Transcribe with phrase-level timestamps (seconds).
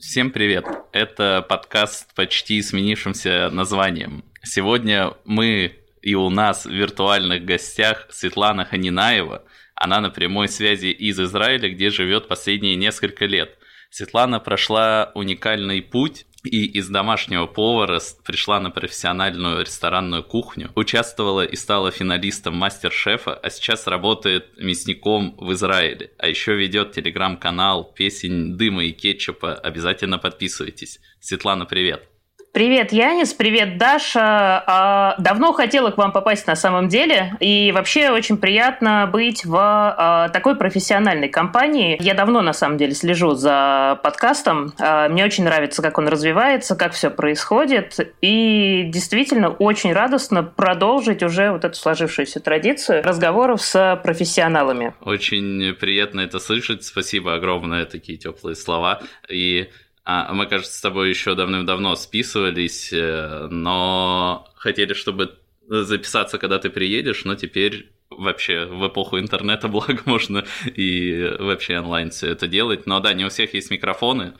[0.00, 0.64] Всем привет!
[0.92, 4.24] Это подкаст почти сменившимся названием.
[4.42, 9.44] Сегодня мы и у нас в виртуальных гостях Светлана Ханинаева.
[9.74, 13.58] Она на прямой связи из Израиля, где живет последние несколько лет.
[13.90, 21.56] Светлана прошла уникальный путь и из домашнего повара пришла на профессиональную ресторанную кухню, участвовала и
[21.56, 28.84] стала финалистом мастер-шефа, а сейчас работает мясником в Израиле, а еще ведет телеграм-канал «Песень дыма
[28.84, 29.54] и кетчупа».
[29.54, 31.00] Обязательно подписывайтесь.
[31.20, 32.08] Светлана, привет!
[32.52, 34.64] Привет, Янис, привет, Даша.
[34.66, 39.56] А, давно хотела к вам попасть на самом деле, и вообще очень приятно быть в
[39.56, 41.96] а, такой профессиональной компании.
[42.00, 44.72] Я давно на самом деле слежу за подкастом.
[44.80, 51.22] А, мне очень нравится, как он развивается, как все происходит, и действительно очень радостно продолжить
[51.22, 54.92] уже вот эту сложившуюся традицию разговоров с профессионалами.
[55.02, 56.82] Очень приятно это слышать.
[56.82, 59.02] Спасибо огромное, такие теплые слова.
[59.28, 59.68] И
[60.12, 66.68] а, мы, кажется, с тобой еще давным-давно списывались, э, но хотели, чтобы записаться, когда ты
[66.68, 72.86] приедешь, но теперь вообще в эпоху интернета, благо, можно и вообще онлайн все это делать.
[72.86, 74.32] Но да, не у всех есть микрофоны,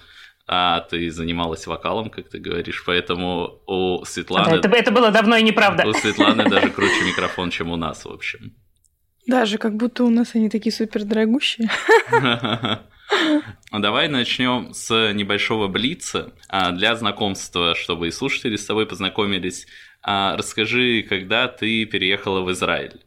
[0.48, 4.56] а ты занималась вокалом, как ты говоришь, поэтому у Светланы...
[4.56, 5.86] Это, это было давно и неправда.
[5.86, 8.56] У Светланы даже круче микрофон, чем у нас, в общем.
[9.24, 11.70] Даже как будто у нас они такие супер дорогущие.
[13.72, 19.66] Давай начнем с небольшого блица а, для знакомства, чтобы и слушатели с тобой познакомились.
[20.02, 23.00] А, расскажи, когда ты переехала в Израиль?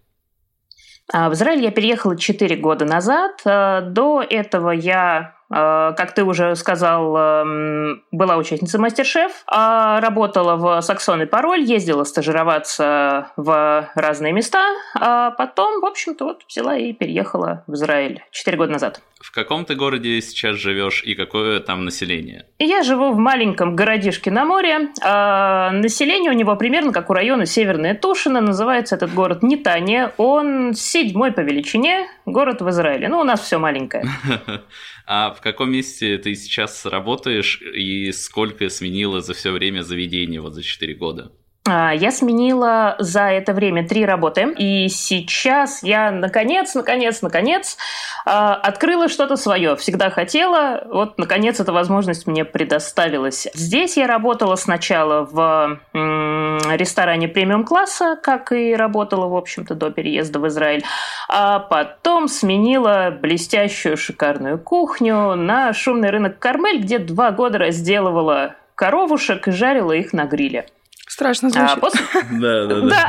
[1.11, 3.41] А, в Израиль я переехала 4 года назад.
[3.45, 11.21] До этого я как ты уже сказал, эм, была участницей мастер-шеф, а работала в Саксон
[11.21, 14.63] и Пароль, ездила стажироваться в разные места,
[14.95, 19.01] а потом, в общем-то, вот взяла и переехала в Израиль 4 года назад.
[19.23, 22.45] В каком ты городе сейчас живешь и какое там население?
[22.59, 24.89] Я живу в маленьком городишке на море.
[25.01, 28.41] А население у него примерно как у района Северная Тушина.
[28.41, 30.11] Называется этот город Нитания.
[30.17, 33.07] Он седьмой по величине город в Израиле.
[33.07, 34.03] Ну, у нас все маленькое.
[35.05, 40.53] А в каком месте ты сейчас работаешь и сколько сменила за все время заведения вот
[40.53, 41.33] за 4 года?
[41.65, 47.77] А, я сменила за это время три работы, и сейчас я наконец, наконец, наконец
[48.25, 49.77] а, открыла что-то свое.
[49.77, 53.47] Всегда хотела, вот наконец эта возможность мне предоставилась.
[53.53, 60.47] Здесь я работала сначала в ресторане премиум-класса, как и работала, в общем-то, до переезда в
[60.49, 60.83] Израиль,
[61.29, 69.47] а потом сменила блестящую шикарную кухню на шумный рынок Кармель, где два года разделывала коровушек
[69.47, 70.65] и жарила их на гриле.
[71.13, 71.69] Страшно звучит.
[71.69, 72.01] А после...
[72.31, 73.07] Да, да, да.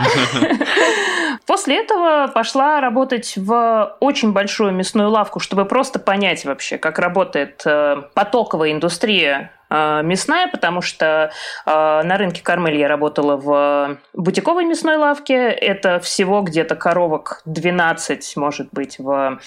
[1.47, 7.63] После этого пошла работать в очень большую мясную лавку, чтобы просто понять вообще, как работает
[7.65, 11.31] э, потоковая индустрия мясная, потому что
[11.67, 11.71] э,
[12.03, 15.49] на рынке Кармель я работала в бутиковой мясной лавке.
[15.49, 19.41] Это всего где-то коровок 12, может быть, в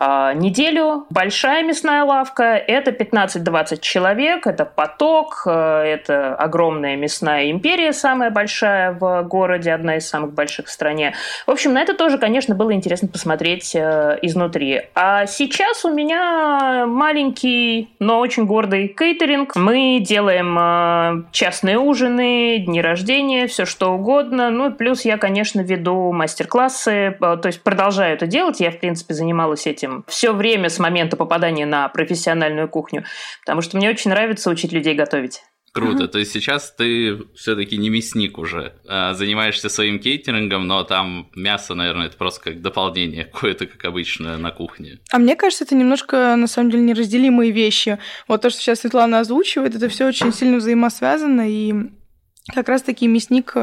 [0.00, 1.06] э, неделю.
[1.10, 9.22] Большая мясная лавка– это 15-20 человек, это поток, это огромная мясная империя, самая большая в
[9.24, 11.14] городе, одна из самых больших в стране.
[11.46, 14.82] В общем, на это тоже, конечно, было интересно посмотреть изнутри.
[14.94, 19.55] А сейчас у меня маленький, но очень гордый кейтеринг.
[19.56, 24.50] Мы делаем э, частные ужины, дни рождения, все что угодно.
[24.50, 28.60] Ну, плюс я, конечно, веду мастер-классы, э, то есть продолжаю это делать.
[28.60, 33.04] Я, в принципе, занималась этим все время с момента попадания на профессиональную кухню,
[33.40, 35.42] потому что мне очень нравится учить людей готовить.
[35.76, 36.04] Круто.
[36.04, 36.08] Mm-hmm.
[36.08, 38.72] То есть сейчас ты все-таки не мясник уже.
[38.88, 44.38] А занимаешься своим кейтерингом, но там мясо, наверное, это просто как дополнение какое-то, как обычно,
[44.38, 44.98] на кухне.
[45.12, 47.98] А мне кажется, это немножко, на самом деле, неразделимые вещи.
[48.26, 51.74] Вот то, что сейчас Светлана озвучивает, это все очень сильно взаимосвязано, и
[52.54, 53.54] как раз-таки мясник,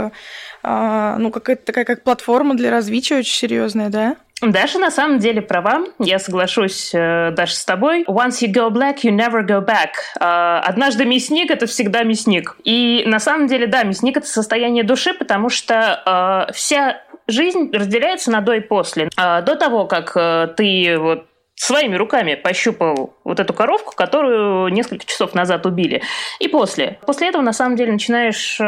[0.61, 4.17] а, ну, какая-то такая как платформа для развития очень серьезная, да?
[4.51, 5.85] Даша на самом деле права.
[5.99, 8.03] Я соглашусь, э, Даша, с тобой.
[8.03, 9.91] Once you go black, you never go back.
[10.19, 12.57] Э, однажды мясник— это всегда мясник.
[12.63, 18.31] И на самом деле, да, мясник— это состояние души, потому что э, вся жизнь разделяется
[18.31, 19.07] на до и после.
[19.15, 20.13] До того, как
[20.57, 21.25] ты вот
[21.55, 26.01] своими руками пощупал вот эту коровку, которую несколько часов назад убили.
[26.39, 26.99] И после.
[27.05, 28.59] После этого, на самом деле, начинаешь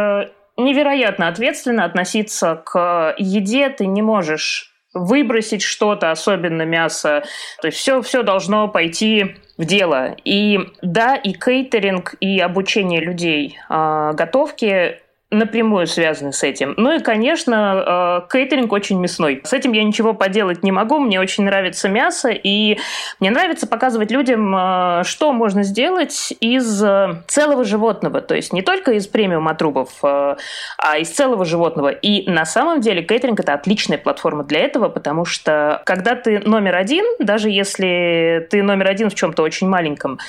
[0.56, 3.68] невероятно ответственно относиться к еде.
[3.68, 7.24] Ты не можешь выбросить что-то, особенно мясо.
[7.62, 10.16] То есть все, все должно пойти в дело.
[10.24, 15.02] И да, и кейтеринг, и обучение людей э, готовке
[15.32, 16.76] напрямую связаны с этим.
[16.78, 19.42] Ну и, конечно, э, кейтеринг очень мясной.
[19.44, 21.00] С этим я ничего поделать не могу.
[21.00, 22.78] Мне очень нравится мясо, и
[23.20, 28.22] мне нравится показывать людям, э, что можно сделать из э, целого животного.
[28.22, 30.36] То есть не только из премиум отрубов, а
[31.00, 31.90] из целого животного.
[31.90, 36.76] И на самом деле кейтеринг– это отличная платформа для этого, потому что когда ты номер
[36.76, 40.20] один, даже если ты номер один в чем-то очень маленьком,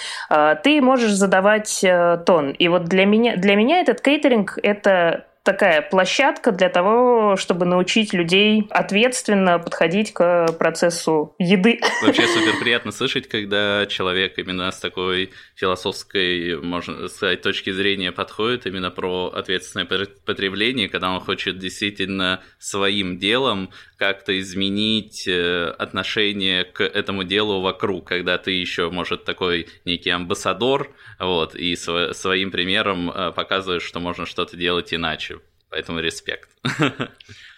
[0.62, 1.84] ты можешь задавать
[2.26, 2.50] тон.
[2.50, 7.64] И вот для меня, для меня этот кейтеринг– это the такая площадка для того, чтобы
[7.64, 11.80] научить людей ответственно подходить к процессу еды.
[12.02, 18.66] Вообще супер приятно слышать, когда человек именно с такой философской, можно сказать, точки зрения подходит
[18.66, 26.82] именно про ответственное потребление, когда он хочет действительно своим делом как-то изменить э, отношение к
[26.82, 33.32] этому делу вокруг, когда ты еще, может, такой некий амбассадор, вот, и своим примером э,
[33.32, 35.35] показываешь, что можно что-то делать иначе.
[35.70, 36.50] Поэтому респект.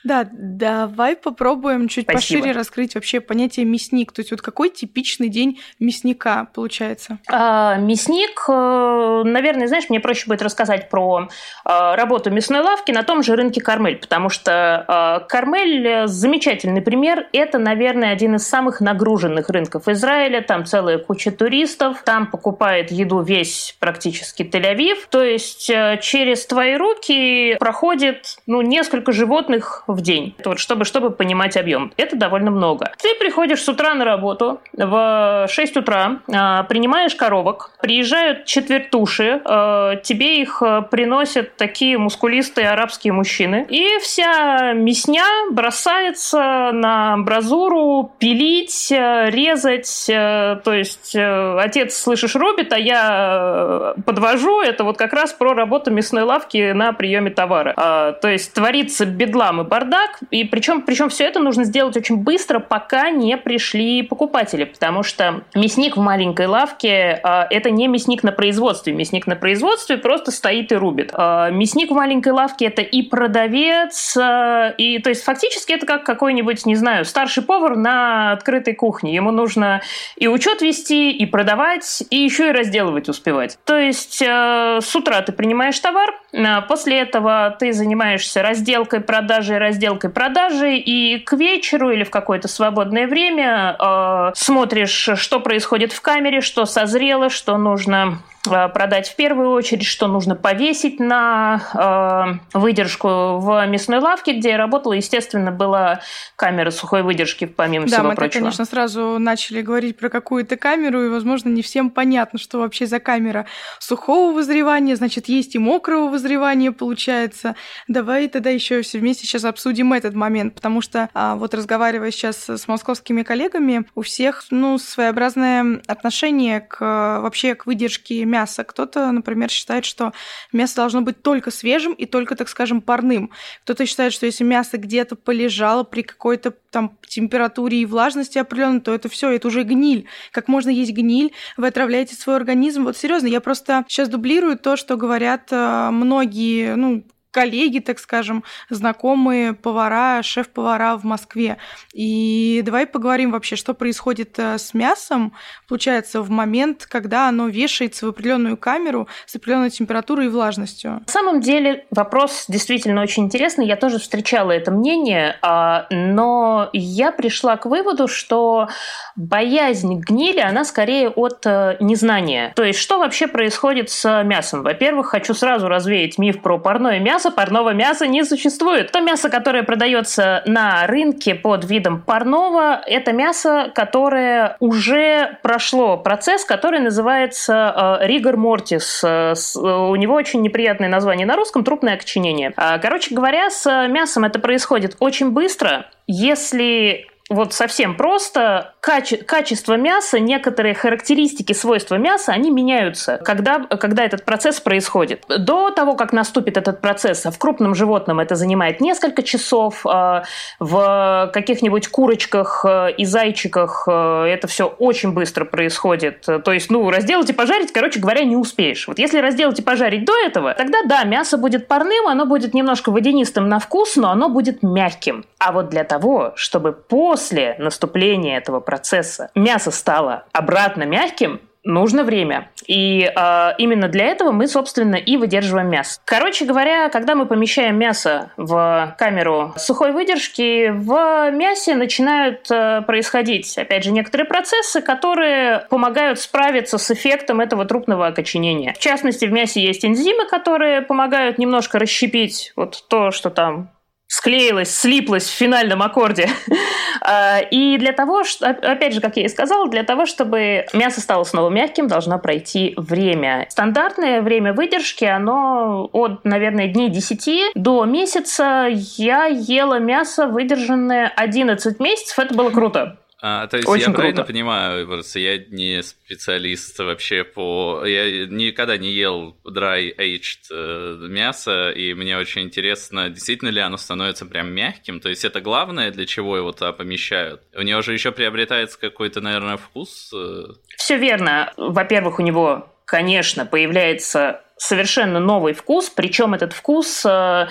[0.05, 2.41] Да, давай попробуем чуть Спасибо.
[2.41, 4.13] пошире раскрыть вообще понятие мясник.
[4.13, 7.19] То есть вот какой типичный день мясника получается?
[7.29, 11.29] А, мясник, э, наверное, знаешь, мне проще будет рассказать про
[11.65, 17.27] э, работу мясной лавки на том же рынке Кармель, потому что э, Кармель замечательный пример.
[17.33, 20.43] Это, наверное, один из самых нагруженных рынков Израиля.
[20.43, 24.99] Там целая куча туристов, там покупает еду весь практически Тель-Авив.
[25.11, 25.67] То есть
[26.01, 31.93] через твои руки проходит ну, несколько животных в день, вот, чтобы, чтобы понимать объем.
[31.97, 32.93] Это довольно много.
[32.99, 39.97] Ты приходишь с утра на работу в 6 утра, а, принимаешь коробок, приезжают четвертуши, а,
[39.97, 48.91] тебе их а, приносят такие мускулистые арабские мужчины, и вся мясня бросается на бразуру пилить,
[48.91, 55.91] резать, то есть отец, слышишь, рубит, а я подвожу, это вот как раз про работу
[55.91, 58.19] мясной лавки на приеме товара.
[58.21, 62.59] То есть творится бедлам и бардак, и причем, причем все это нужно сделать очень быстро,
[62.59, 68.33] пока не пришли покупатели, потому что мясник в маленькой лавке э, это не мясник на
[68.33, 71.13] производстве, мясник на производстве просто стоит и рубит.
[71.17, 76.05] Э, мясник в маленькой лавке это и продавец, э, и то есть фактически это как
[76.05, 79.15] какой-нибудь, не знаю, старший повар на открытой кухне.
[79.15, 79.81] Ему нужно
[80.17, 83.59] и учет вести, и продавать, и еще и разделывать успевать.
[83.65, 89.68] То есть э, с утра ты принимаешь товар, э, после этого ты занимаешься разделкой, продажей,
[89.69, 96.01] разделкой продажи, и к вечеру или в какое-то свободное время э, смотришь, что происходит в
[96.01, 98.19] камере, что созрело, что нужно
[98.49, 104.57] продать в первую очередь, что нужно повесить на э, выдержку в мясной лавке, где я
[104.57, 104.95] работала.
[104.95, 106.01] Естественно, была
[106.37, 108.41] камера сухой выдержки, помимо да, всего мы прочего.
[108.41, 112.87] Да, конечно, сразу начали говорить про какую-то камеру, и, возможно, не всем понятно, что вообще
[112.87, 113.47] за камера
[113.79, 117.57] сухого вызревания, значит, есть и мокрого вызревания, получается.
[117.87, 122.49] Давай тогда еще все вместе сейчас обсудим этот момент, потому что а, вот разговаривая сейчас
[122.49, 128.65] с московскими коллегами, у всех, ну, своеобразное отношение к вообще к выдержке мяса мяса.
[128.65, 130.13] Кто-то, например, считает, что
[130.53, 133.31] мясо должно быть только свежим и только, так скажем, парным.
[133.65, 138.95] Кто-то считает, что если мясо где-то полежало при какой-то там температуре и влажности определенной, то
[138.95, 140.07] это все, это уже гниль.
[140.33, 141.33] Как можно есть гниль?
[141.57, 142.85] Вы отравляете свой организм.
[142.85, 148.45] Вот серьезно, я просто сейчас дублирую то, что говорят э, многие, ну, коллеги, так скажем,
[148.71, 151.59] знакомые повара, шеф-повара в Москве.
[151.93, 155.35] И давай поговорим вообще, что происходит э, с мясом,
[155.69, 161.03] получается, в момент, когда оно вешается в определенную камеру с определенной температурой и влажностью.
[161.07, 163.67] На самом деле вопрос действительно очень интересный.
[163.67, 168.69] Я тоже встречала это мнение, а, но я пришла к выводу, что
[169.17, 172.53] боязнь гнили, она скорее от э, незнания.
[172.57, 174.63] То есть, что вообще происходит с мясом?
[174.63, 178.93] Во-первых, хочу сразу развеять миф про парное мясо, мяса, парного мяса не существует.
[178.93, 186.45] То мясо, которое продается на рынке под видом парного, это мясо, которое уже прошло процесс,
[186.45, 189.03] который называется ригор э, мортис.
[189.03, 192.53] Э, у него очень неприятное название на русском– трупное окоченение.
[192.81, 195.87] Короче говоря, с мясом это происходит очень быстро.
[196.07, 204.05] Если вот совсем просто, каче- качество мяса, некоторые характеристики, свойства мяса, они меняются, когда, когда
[204.05, 205.25] этот процесс происходит.
[205.29, 210.25] До того, как наступит этот процесс, а в крупном животном это занимает несколько часов, а
[210.59, 216.23] в каких-нибудь курочках э, и зайчиках э, это все очень быстро происходит.
[216.23, 218.89] То есть, ну, разделать и пожарить, короче говоря, не успеешь.
[218.89, 222.91] Вот если разделать и пожарить до этого, тогда да, мясо будет парным, оно будет немножко
[222.91, 225.25] водянистым на вкус, но оно будет мягким.
[225.39, 232.05] А вот для того, чтобы по после наступления этого процесса мясо стало обратно мягким, нужно
[232.05, 232.53] время.
[232.69, 236.01] И э, именно для этого мы, собственно, и выдерживаем мясо.
[236.05, 243.59] Короче говоря, когда мы помещаем мясо в камеру сухой выдержки, в мясе начинают э, происходить,
[243.59, 248.75] опять же, некоторые процессы, которые помогают справиться с эффектом этого трупного окоченения.
[248.75, 253.71] В частности, в мясе есть энзимы, которые помогают немножко расщепить вот то, что там
[254.09, 256.29] склеилась, слиплась в финальном аккорде.
[257.01, 261.23] А, и для того, опять же, как я и сказала, для того, чтобы мясо стало
[261.23, 263.47] снова мягким, должно пройти время.
[263.49, 268.67] Стандартное время выдержки, оно от, наверное, дней 10 до месяца.
[268.69, 272.19] Я ела мясо, выдержанное 11 месяцев.
[272.19, 272.99] Это было круто.
[273.21, 273.99] А, то есть Очень я круто.
[273.99, 277.83] правильно понимаю, просто я не специалист вообще по...
[277.85, 283.77] Я никогда не ел dry aged э, мясо, и мне очень интересно, действительно ли оно
[283.77, 287.43] становится прям мягким, то есть это главное, для чего его туда помещают?
[287.57, 290.13] У него же еще приобретается какой-то, наверное, вкус?
[290.15, 290.45] Э.
[290.77, 291.53] Все верно.
[291.57, 297.47] Во-первых, у него конечно, появляется совершенно новый вкус, причем этот вкус э,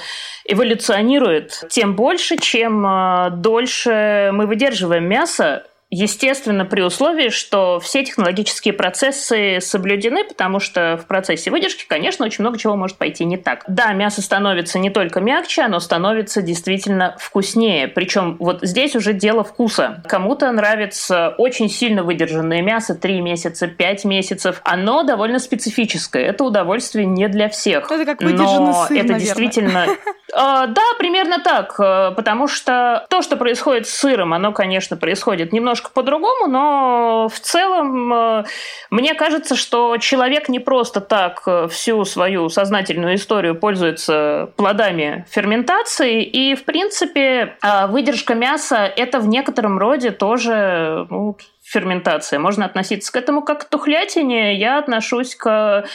[0.46, 8.74] эволюционирует тем больше, чем э, дольше мы выдерживаем мясо, Естественно, при условии, что все технологические
[8.74, 13.64] процессы соблюдены, потому что в процессе выдержки, конечно, очень много чего может пойти не так.
[13.70, 17.88] Да, мясо становится не только мягче, оно становится действительно вкуснее.
[17.88, 20.04] Причем вот здесь уже дело вкуса.
[20.10, 24.62] Кому-то нравится очень сильно выдержанное мясо 3 месяца, 5 месяцев.
[24.66, 26.24] Оно довольно специфическое.
[26.24, 27.90] Это удовольствие не для всех.
[27.90, 29.20] Это как выдержанный Но сыр, это наверное.
[29.20, 29.88] действительно...
[30.34, 31.80] А, да, примерно так.
[31.80, 37.30] Э, потому что то, что происходит с сыром, оно, конечно, происходит немножко немножко по-другому, но
[37.30, 38.44] в целом э,
[38.90, 46.24] мне кажется, что человек не просто так э, всю свою сознательную историю пользуется плодами ферментации,
[46.24, 52.40] и, в принципе, э, выдержка мяса– это в некотором роде тоже ну, ферментация.
[52.40, 54.58] Можно относиться к этому как к тухлятине.
[54.58, 55.86] Я отношусь к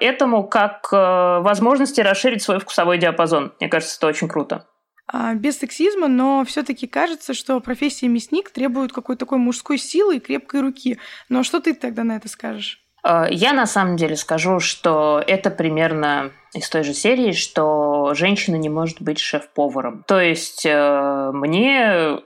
[0.00, 3.52] этому как к возможности расширить свой вкусовой диапазон.
[3.60, 4.66] Мне кажется, это очень круто.
[5.08, 10.20] А, без сексизма, но все-таки кажется, что профессия мясник требует какой-то такой мужской силы и
[10.20, 10.98] крепкой руки.
[11.28, 12.82] Но что ты тогда на это скажешь?
[13.02, 18.56] А, я на самом деле скажу, что это примерно из той же серии, что женщина
[18.56, 20.04] не может быть шеф-поваром.
[20.08, 22.18] То есть э, мне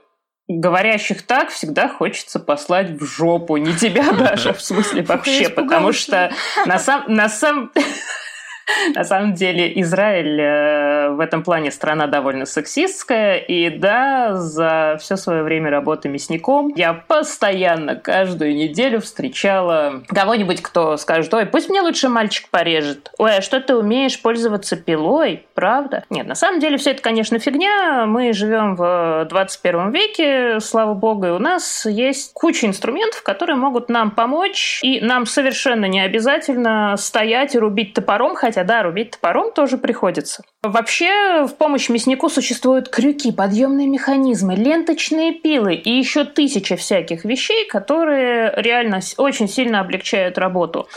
[0.47, 3.57] говорящих так всегда хочется послать в жопу.
[3.57, 6.31] Не тебя даже, в смысле вообще, потому что
[6.65, 7.13] на самом...
[7.13, 7.71] На сам...
[8.95, 10.80] На самом деле Израиль э,
[11.15, 16.93] в этом плане страна довольно сексистская, и да, за все свое время работы мясником я
[16.93, 23.11] постоянно каждую неделю встречала кого-нибудь, кто скажет, ой, пусть мне лучше мальчик порежет.
[23.17, 26.03] Ой, а что ты умеешь пользоваться пилой, правда?
[26.09, 28.05] Нет, на самом деле все это, конечно, фигня.
[28.05, 33.89] Мы живем в 21 веке, слава богу, и у нас есть куча инструментов, которые могут
[33.89, 39.51] нам помочь, и нам совершенно не обязательно стоять и рубить топором, хотя, да, рубить топором
[39.51, 40.43] тоже приходится.
[40.63, 47.67] Вообще, в помощь мяснику существуют крюки, подъемные механизмы, ленточные пилы и еще тысяча всяких вещей,
[47.67, 50.87] которые реально очень сильно облегчают работу.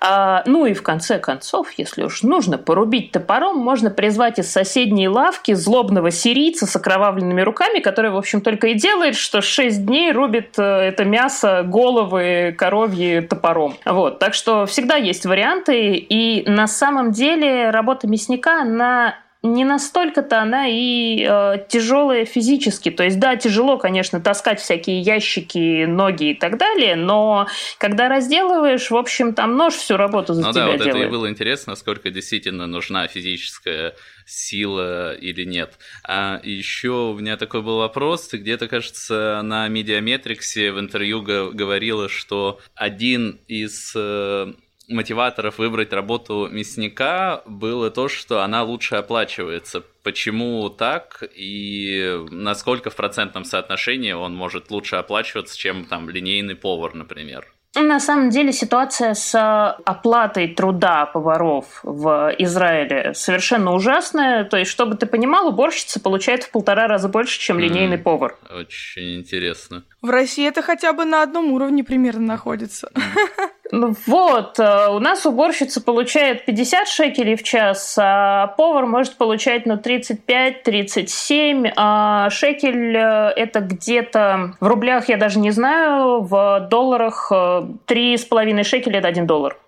[0.00, 5.08] А, ну и в конце концов, если уж нужно порубить топором, можно призвать из соседней
[5.08, 10.12] лавки злобного сирийца с окровавленными руками, который, в общем, только и делает, что 6 дней
[10.12, 13.74] рубит э, это мясо, головы коровьи топором.
[13.84, 14.18] Вот.
[14.18, 20.66] Так что всегда есть варианты, и на самом деле работа мясника, она не настолько-то она
[20.66, 22.90] и э, тяжелая физически.
[22.90, 27.46] То есть, да, тяжело, конечно, таскать всякие ящики, ноги и так далее, но
[27.78, 30.96] когда разделываешь, в общем, там нож всю работу за ну, тебя да, вот делает.
[30.96, 33.94] это и было интересно, насколько действительно нужна физическая
[34.26, 35.78] сила или нет.
[36.04, 42.08] А еще у меня такой был вопрос, ты где-то, кажется, на Медиаметриксе в интервью говорила,
[42.08, 44.52] что один из э,
[44.88, 49.82] мотиваторов выбрать работу мясника было то, что она лучше оплачивается.
[50.02, 56.94] Почему так и насколько в процентном соотношении он может лучше оплачиваться, чем там линейный повар,
[56.94, 57.46] например?
[57.74, 64.44] На самом деле ситуация с э, оплатой труда поваров в Израиле совершенно ужасная.
[64.44, 68.38] То есть, чтобы ты понимал, уборщица получает в полтора раза больше, чем линейный mm, повар.
[68.50, 69.84] Очень интересно.
[70.00, 72.90] В России это хотя бы на одном уровне примерно находится.
[72.94, 73.48] Mm.
[73.70, 79.66] Ну вот, э, у нас уборщица получает 50 шекелей в час, а повар может получать
[79.66, 81.72] ну, 35-37.
[81.76, 88.62] А шекель э, это где-то в рублях, я даже не знаю, в долларах 3,5 э,
[88.64, 89.58] шекеля это 1 доллар.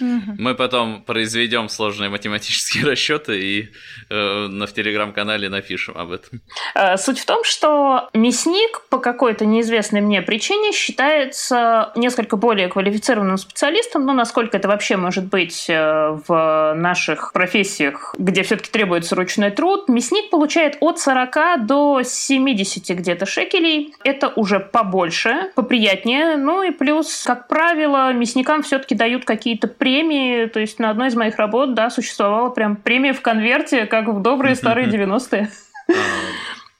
[0.00, 3.68] Мы потом произведем сложные математические расчеты и
[4.10, 6.42] э, в телеграм-канале напишем об этом.
[6.74, 13.38] Э, суть в том, что мясник по какой-то неизвестной мне причине считается несколько более квалифицированным
[13.38, 19.50] специалистом, но насколько это вообще может быть э, в наших профессиях, где все-таки требуется ручной
[19.50, 23.94] труд, мясник получает от 40 до 70 где-то шекелей.
[24.04, 26.36] Это уже побольше, поприятнее.
[26.36, 30.46] Ну и плюс, как правило, мясникам все-таки дают какие-то премии.
[30.46, 34.20] То есть на одной из моих работ, да, существовала прям премия в конверте, как в
[34.20, 35.48] добрые старые 90-е.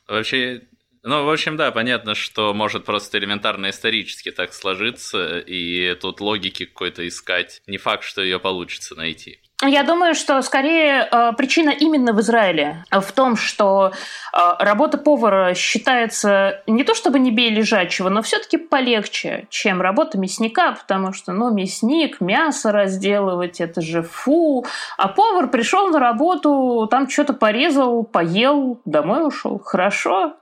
[0.09, 0.63] А, вообще,
[1.05, 6.65] ну, в общем, да, понятно, что может просто элементарно исторически так сложиться, и тут логики
[6.65, 7.63] какой-то искать.
[7.69, 9.39] Не факт, что ее получится найти.
[9.63, 15.55] Я думаю, что скорее э, причина именно в Израиле, в том, что э, работа повара
[15.55, 21.33] считается не то чтобы не бей лежачего, но все-таки полегче, чем работа мясника, потому что,
[21.33, 24.67] ну, мясник, мясо разделывать, это же фу.
[24.99, 29.59] А повар пришел на работу, там что-то порезал, поел, домой ушел.
[29.59, 30.37] Хорошо.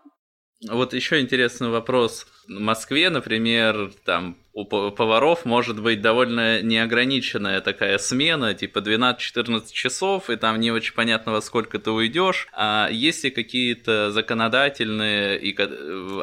[0.69, 2.27] Вот еще интересный вопрос.
[2.49, 10.31] В Москве, например, там у поваров может быть довольно неограниченная такая смена, типа 12-14 часов,
[10.31, 12.47] и там не очень понятно, во сколько ты уйдешь.
[12.53, 15.39] А есть ли какие-то законодательные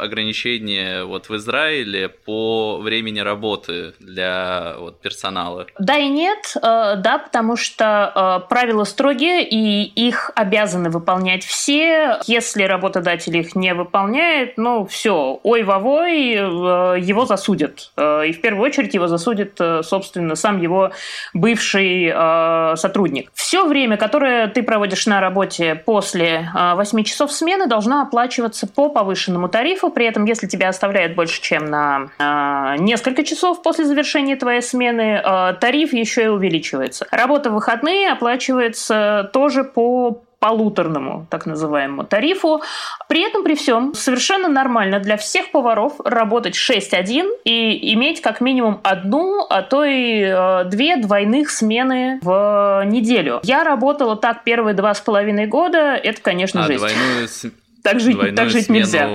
[0.02, 5.68] ограничения вот в Израиле по времени работы для вот, персонала?
[5.78, 12.20] Да и нет, э, да, потому что э, правила строгие, и их обязаны выполнять все.
[12.28, 17.92] Если работодатель их не выполняет, ну все, ой-вовой, э, его засудят
[18.24, 20.92] и в первую очередь его засудит, э, собственно, сам его
[21.34, 23.32] бывший э, сотрудник.
[23.34, 28.90] Все время, которое ты проводишь на работе после э, 8 часов смены, должно оплачиваться по
[28.90, 29.90] повышенному тарифу.
[29.90, 35.22] При этом, если тебя оставляют больше, чем на э, несколько часов после завершения твоей смены,
[35.24, 37.08] э, тариф еще и увеличивается.
[37.12, 42.64] Работа в выходные оплачивается тоже по полуторному, так называемому тарифу.
[43.08, 48.82] При этом, при всем, совершенно нормально для всех поваров работать 6-1 и иметь как минимум
[48.84, 53.40] одну, а то и э, две двойных смены в неделю.
[53.44, 55.94] Я работала так первые два с половиной года.
[55.94, 56.80] Это, конечно, а, жесть.
[56.80, 57.28] Двойную
[57.84, 59.08] так жить, так жить смену, нельзя.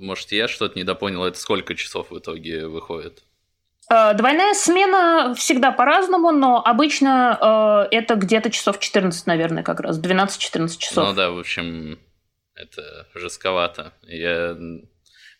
[0.00, 1.26] Может, я что-то недопонял.
[1.26, 3.22] Это сколько часов в итоге выходит?
[3.90, 10.00] Э, двойная смена всегда по-разному, но обычно э, это где-то часов 14, наверное, как раз.
[10.00, 11.08] 12-14 часов.
[11.08, 11.98] Ну да, в общем,
[12.54, 13.92] это жестковато.
[14.02, 14.56] Я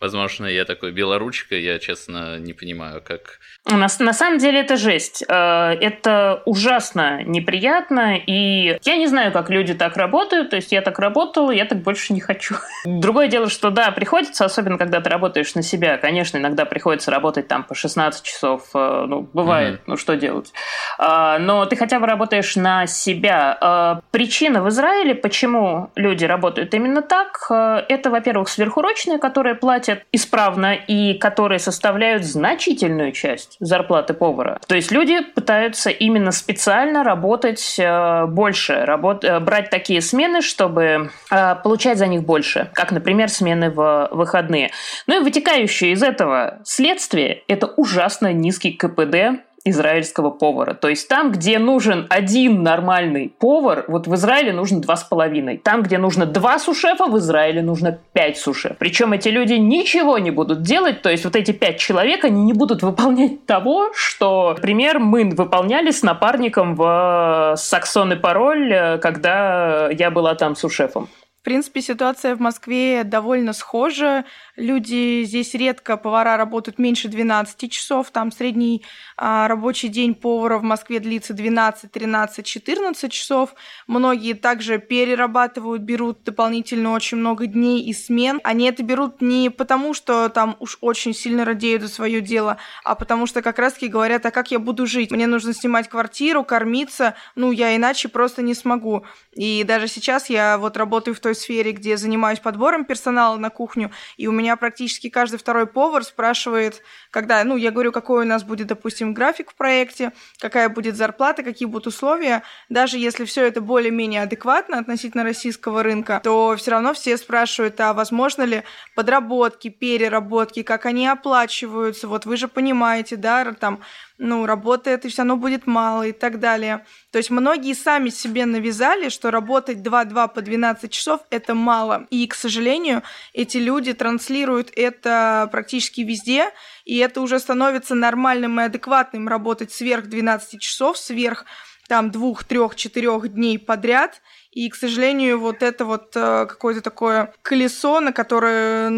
[0.00, 3.38] Возможно, я такой белоручка, я, честно, не понимаю, как...
[3.64, 5.24] На, на самом деле это жесть.
[5.26, 10.82] Э, это ужасно неприятно, и я не знаю, как люди так работают, то есть я
[10.82, 12.56] так работала, я так больше не хочу.
[12.85, 17.48] Другое дело, что да, приходится, особенно когда ты работаешь на себя, конечно, иногда приходится работать
[17.48, 19.85] там по 16 часов, э, ну, бывает, mm-hmm.
[19.87, 20.52] ну, что делать.
[20.98, 24.02] А, но ты хотя бы работаешь на себя.
[24.11, 30.05] Причина в Израиле, почему люди работают именно так, э, это, во-первых, сверхурочные, которые платят платят
[30.12, 34.61] исправно и которые составляют значительную часть зарплаты повара.
[34.66, 39.25] То есть люди пытаются именно специально работать э, больше, работ...
[39.25, 44.70] Э, брать такие смены, чтобы э, получать за них больше, как, например, смены в выходные.
[45.07, 50.74] Ну и вытекающее из этого следствие– это ужасно низкий КПД израильского повара.
[50.74, 55.59] То есть там, где нужен один нормальный повар, вот в Израиле нужно два с половиной.
[55.59, 58.76] Там, где нужно два сушефа, в Израиле нужно пять сушеф.
[58.79, 62.52] Причем эти люди ничего не будут делать, то есть вот эти пять человек, они не
[62.52, 70.11] будут выполнять того, что, например, мы выполняли с напарником в Саксон и Пароль, когда я
[70.11, 71.09] была там сушефом.
[71.46, 74.24] В принципе, ситуация в Москве довольно схожа.
[74.56, 78.11] Люди здесь редко, повара работают меньше 12 часов.
[78.11, 78.82] Там средний
[79.16, 83.54] а, рабочий день повара в Москве длится 12, 13, 14 часов.
[83.87, 88.40] Многие также перерабатывают, берут дополнительно очень много дней и смен.
[88.42, 92.96] Они это берут не потому, что там уж очень сильно радеют за свое дело, а
[92.96, 95.12] потому что как раз-таки говорят, а как я буду жить?
[95.12, 99.04] Мне нужно снимать квартиру, кормиться, ну, я иначе просто не смогу.
[99.37, 103.90] И даже сейчас я вот работаю в той сфере, где занимаюсь подбором персонала на кухню,
[104.16, 108.42] и у меня практически каждый второй повар спрашивает, когда, ну, я говорю, какой у нас
[108.42, 112.42] будет, допустим, график в проекте, какая будет зарплата, какие будут условия.
[112.68, 117.92] Даже если все это более-менее адекватно относительно российского рынка, то все равно все спрашивают, а
[117.92, 118.62] возможно ли
[118.94, 122.09] подработки, переработки, как они оплачиваются.
[122.09, 123.81] Вот вы же понимаете, да, там
[124.18, 126.85] ну, работает, и все равно будет мало и так далее.
[127.11, 132.07] То есть многие сами себе навязали, что работать 2-2 по 12 часов– это мало.
[132.11, 133.02] И, к сожалению,
[133.33, 136.50] эти люди транслируют это практически везде,
[136.85, 141.44] и это уже становится нормальным и адекватным работать сверх 12 часов, сверх
[141.88, 144.20] там двух, трех, четырех дней подряд.
[144.50, 148.90] И, к сожалению, вот это вот э, какое-то такое колесо, на которое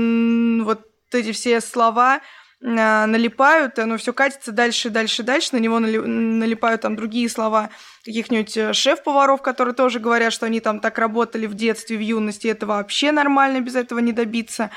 [0.63, 2.21] вот эти все слова
[2.61, 7.71] налипают, и оно все катится дальше, дальше, дальше, на него налипают там другие слова
[8.05, 12.49] каких-нибудь э, шеф-поваров, которые тоже говорят, что они там так работали в детстве, в юности,
[12.49, 14.71] это вообще нормально, без этого не добиться.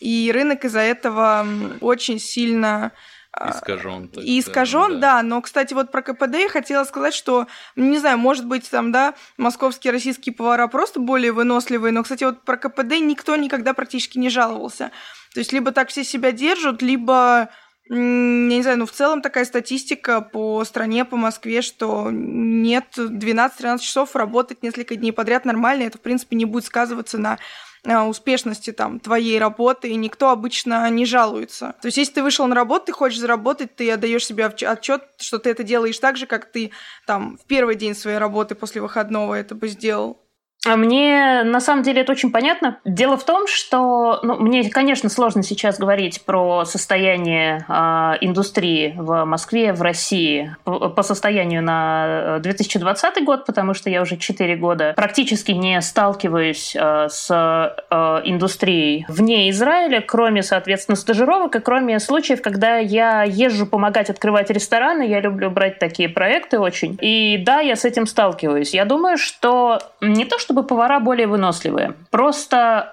[0.00, 1.46] И рынок из-за этого
[1.80, 2.92] очень сильно
[3.50, 4.10] искажен.
[4.16, 5.16] И искажен, да.
[5.16, 5.22] да.
[5.22, 9.14] Но, кстати, вот про КПД я хотела сказать, что, не знаю, может быть, там, да,
[9.36, 14.30] московские российские повара просто более выносливые, но, кстати, вот про КПД никто никогда практически не
[14.30, 14.90] жаловался.
[15.34, 17.50] То есть либо так все себя держат, либо
[17.90, 23.78] я не знаю, ну в целом такая статистика по стране, по Москве, что нет, 12-13
[23.78, 27.38] часов работать несколько дней подряд нормально, это в принципе не будет сказываться на
[28.08, 31.74] успешности там твоей работы, и никто обычно не жалуется.
[31.80, 35.38] То есть, если ты вышел на работу, ты хочешь заработать, ты отдаешь себе отчет, что
[35.38, 36.70] ты это делаешь так же, как ты
[37.06, 40.27] там в первый день своей работы после выходного это бы сделал.
[40.68, 42.78] А мне на самом деле это очень понятно.
[42.84, 47.72] Дело в том, что ну, мне, конечно, сложно сейчас говорить про состояние э,
[48.20, 54.18] индустрии в Москве, в России по, по состоянию на 2020 год, потому что я уже
[54.18, 61.60] 4 года практически не сталкиваюсь э, с э, индустрией вне Израиля, кроме, соответственно, стажировок и
[61.60, 65.08] кроме случаев, когда я езжу помогать открывать рестораны.
[65.08, 66.98] Я люблю брать такие проекты очень.
[67.00, 68.74] И да, я с этим сталкиваюсь.
[68.74, 71.94] Я думаю, что не то, что чтобы повара более выносливые.
[72.10, 72.90] Просто,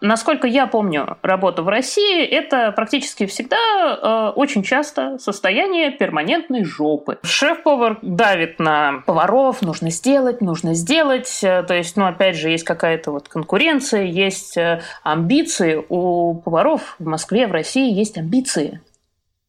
[0.00, 6.64] э, насколько я помню работу в России, это практически всегда э, очень часто состояние перманентной
[6.64, 7.18] жопы.
[7.22, 11.40] Шеф-повар давит на поваров, нужно сделать, нужно сделать.
[11.44, 15.84] Э, то есть, ну, опять же, есть какая-то вот конкуренция, есть э, амбиции.
[15.88, 18.80] У поваров в Москве, в России есть амбиции.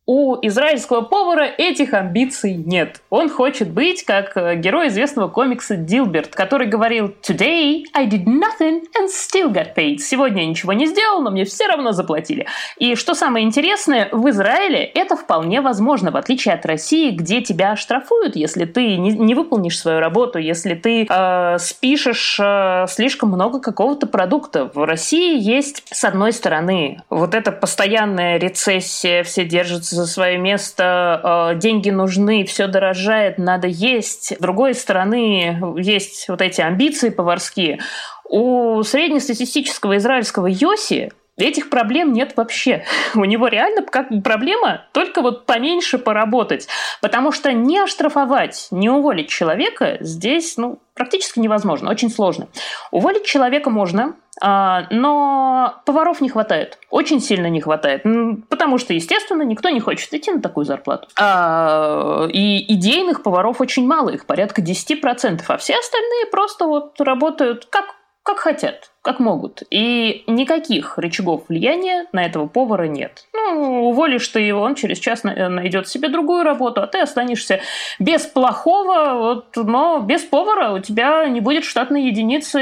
[0.08, 3.02] У израильского повара этих амбиций нет.
[3.10, 8.84] Он хочет быть как э, герой известного комикса Дилберт, который говорил «Today I did nothing
[8.96, 9.98] and still got paid».
[9.98, 12.46] Сегодня я ничего не сделал, но мне все равно заплатили.
[12.78, 17.76] И что самое интересное, в Израиле это вполне возможно, в отличие от России, где тебя
[17.76, 23.60] штрафуют, если ты не, не выполнишь свою работу, если ты э, спишешь э, слишком много
[23.60, 24.70] какого-то продукта.
[24.72, 31.52] В России есть, с одной стороны, вот эта постоянная рецессия, все держатся за свое место,
[31.54, 34.36] э, деньги нужны, все дорожает, надо есть.
[34.36, 37.80] С другой стороны, есть вот эти амбиции поварские.
[38.30, 42.86] У среднестатистического израильского Йоси Этих проблем нет вообще.
[43.14, 46.68] У него реально как проблема только вот поменьше поработать.
[47.02, 52.48] Потому что не оштрафовать, не уволить человека здесь ну, практически невозможно, очень сложно.
[52.92, 56.80] Уволить человека можно, а, но поваров не хватает.
[56.90, 58.04] Очень сильно не хватает.
[58.50, 61.08] Потому что, естественно, никто не хочет идти на такую зарплату.
[61.20, 65.42] А, и идейных поваров очень мало, их порядка 10%.
[65.48, 67.86] А все остальные просто вот работают как
[68.26, 69.62] как хотят, как могут.
[69.70, 73.28] И никаких рычагов влияния на этого повара нет.
[73.34, 77.60] Ну, уволишь ты его, он через час найдет себе другую работу, а ты останешься
[78.00, 82.58] без плохого, вот, но без повара у тебя не будет штатной единицы,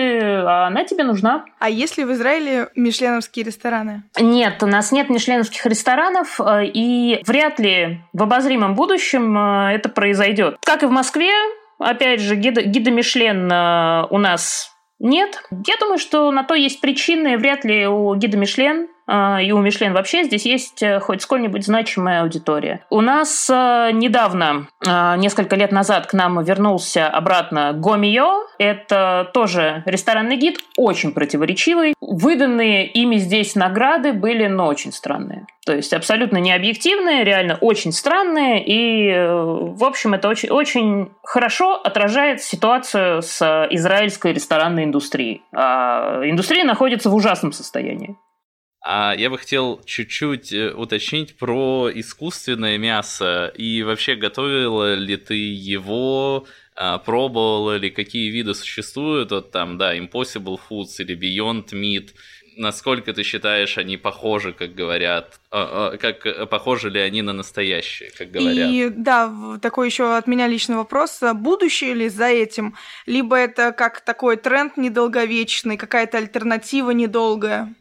[0.45, 1.45] а она тебе нужна.
[1.59, 4.03] А есть ли в Израиле мишленовские рестораны?
[4.19, 9.87] Нет, у нас нет мишленовских ресторанов, э, и вряд ли в обозримом будущем э, это
[9.87, 10.57] произойдет.
[10.65, 11.31] Как и в Москве,
[11.79, 14.72] опять же, гида, гида Мишлен э, у нас
[15.03, 15.43] нет.
[15.67, 17.37] Я думаю, что на то есть причины.
[17.37, 22.21] Вряд ли у гида Мишлен и у Мишлен вообще здесь есть э, хоть сколь-нибудь значимая
[22.21, 22.85] аудитория.
[22.89, 28.43] У нас э, недавно, э, несколько лет назад, к нам вернулся обратно Гомио.
[28.59, 31.95] Это тоже ресторанный гид, очень противоречивый.
[31.99, 35.47] Выданные ими здесь награды были, но очень странные.
[35.65, 38.63] То есть абсолютно необъективные, реально очень странные.
[38.65, 45.41] И, в общем, это очень, очень хорошо отражает ситуацию с израильской ресторанной индустрией.
[45.53, 48.17] А индустрия находится в ужасном состоянии.
[48.85, 53.51] А я бы хотел чуть-чуть э, уточнить про искусственное мясо.
[53.55, 59.31] И вообще, готовила ли ты его, а, пробовала ли, какие виды существуют?
[59.31, 62.09] Вот там, да, Impossible Foods или Beyond Meat.
[62.57, 65.39] Насколько ты считаешь, они похожи, как говорят?
[65.49, 68.69] А, а, как похожи ли они на настоящие, как говорят?
[68.69, 71.21] И да, такой еще от меня личный вопрос.
[71.33, 72.75] Будущее ли за этим?
[73.05, 77.73] Либо это как такой тренд недолговечный, какая-то альтернатива недолгая?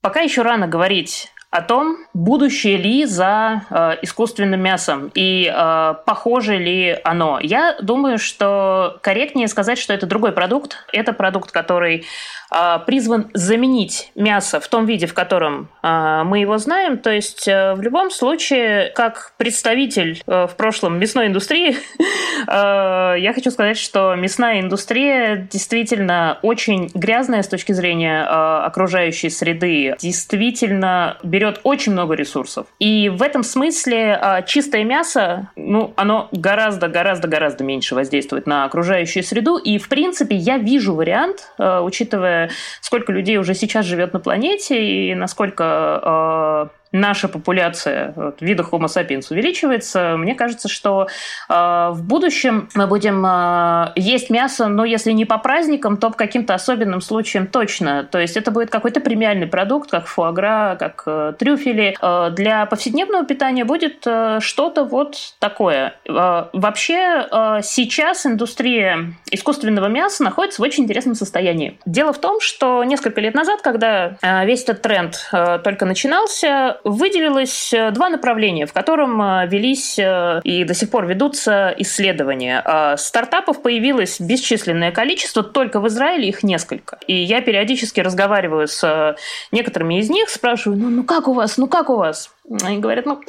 [0.00, 6.58] Пока еще рано говорить о том, будущее ли за э, искусственным мясом и э, похоже
[6.58, 7.40] ли оно.
[7.42, 10.76] Я думаю, что корректнее сказать, что это другой продукт.
[10.92, 12.06] Это продукт, который
[12.52, 16.98] э, призван заменить мясо в том виде, в котором э, мы его знаем.
[16.98, 21.76] То есть э, в любом случае, как представитель э, в прошлом мясной индустрии,
[22.46, 29.30] э, я хочу сказать, что мясная индустрия действительно очень грязная с точки зрения э, окружающей
[29.30, 29.96] среды.
[29.98, 32.66] Действительно берет берет очень много ресурсов.
[32.78, 39.56] И в этом смысле а, чистое мясо, ну, оно гораздо-гораздо-гораздо меньше воздействует на окружающую среду.
[39.56, 42.50] И, в принципе, я вижу вариант, а, учитывая,
[42.82, 48.86] сколько людей уже сейчас живет на планете и насколько а, наша популяция вот, вида Homo
[48.86, 51.08] sapiens увеличивается, мне кажется, что
[51.48, 51.52] э,
[51.92, 56.54] в будущем мы будем э, есть мясо, но если не по праздникам, то по каким-то
[56.54, 58.04] особенным случаям точно.
[58.04, 61.96] То есть это будет какой-то премиальный продукт, как фуагра, как э, трюфели.
[62.00, 65.94] Э, для повседневного питания будет э, что-то вот такое.
[66.08, 71.78] Э, вообще э, сейчас индустрия искусственного мяса находится в очень интересном состоянии.
[71.86, 76.79] Дело в том, что несколько лет назад, когда э, весь этот тренд э, только начинался,
[76.84, 82.62] выделилось э, два направления, в котором э, велись э, и до сих пор ведутся исследования.
[82.64, 86.98] А стартапов появилось бесчисленное количество, только в Израиле их несколько.
[87.06, 89.16] И я периодически разговариваю с
[89.52, 92.30] некоторыми из них, спрашиваю, ну, ну как у вас, ну как у вас?
[92.62, 93.20] Они говорят, ну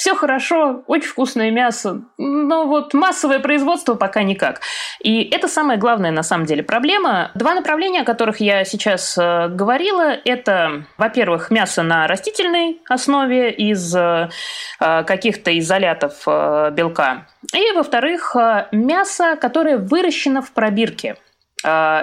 [0.00, 4.62] все хорошо, очень вкусное мясо, но вот массовое производство пока никак.
[5.00, 7.30] И это самая главная на самом деле проблема.
[7.34, 13.94] Два направления, о которых я сейчас э, говорила, это, во-первых, мясо на растительной основе из
[13.94, 14.30] э,
[14.78, 18.34] каких-то изолятов э, белка, и, во-вторых,
[18.72, 21.16] мясо, которое выращено в пробирке–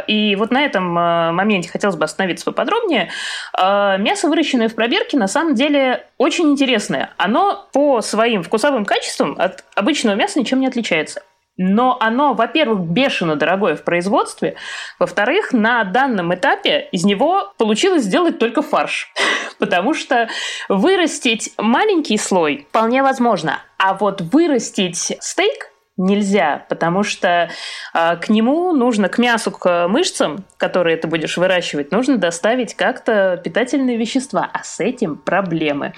[0.08, 3.10] и вот на этом а, моменте хотелось бы остановиться поподробнее.
[3.54, 7.12] А, мясо, выращенное в пробирке, на самом деле очень интересное.
[7.18, 11.24] Оно по своим вкусовым качествам от обычного мяса ничем не отличается.
[11.58, 14.56] Но оно, во-первых, бешено дорогое в производстве,
[15.00, 19.12] во-вторых, на данном этапе из него получилось сделать только фарш.
[19.60, 20.30] Потому что
[20.70, 27.50] вырастить маленький слой вполне возможно, а вот вырастить стейк нельзя, потому что
[27.94, 33.42] э, к нему нужно, к мясу, к мышцам, которые ты будешь выращивать, нужно доставить как-то
[33.44, 35.94] питательные вещества, а с этим проблемы.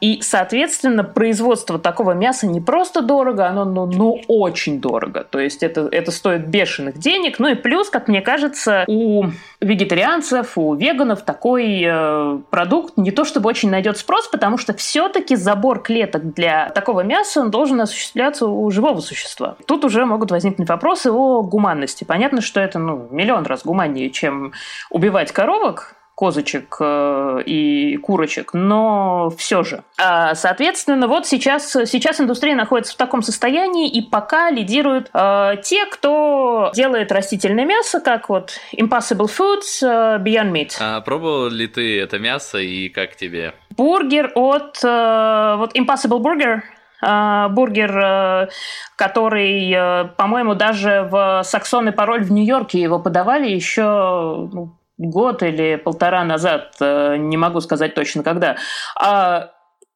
[0.00, 5.24] И, соответственно, производство такого мяса не просто дорого, оно ну, ну очень дорого.
[5.24, 7.38] То есть это, это стоит бешеных денег.
[7.38, 9.26] Ну и плюс, как мне кажется, у
[9.60, 15.36] вегетарианцев, у веганов такой э, продукт не то чтобы очень найдет спрос, потому что все-таки
[15.36, 19.41] забор клеток для такого мяса он должен осуществляться у живого существа.
[19.66, 22.04] Тут уже могут возникнуть вопросы о гуманности.
[22.04, 24.52] Понятно, что это ну, миллион раз гуманнее, чем
[24.90, 29.82] убивать коровок, козочек э, и курочек, но все же.
[29.98, 35.86] А, соответственно, вот сейчас, сейчас индустрия находится в таком состоянии, и пока лидируют э, те,
[35.86, 40.72] кто делает растительное мясо, как вот Impossible Foods, э, Beyond Meat.
[40.80, 43.54] А пробовал ли ты это мясо и как тебе?
[43.70, 46.60] Бургер от вот Impossible Burger,
[47.02, 48.48] бургер, э,
[48.96, 56.24] который, по-моему, даже в саксонный пароль в Нью-Йорке его подавали еще ну, год или полтора
[56.24, 58.56] назад, э, не могу сказать точно когда,
[58.98, 59.50] а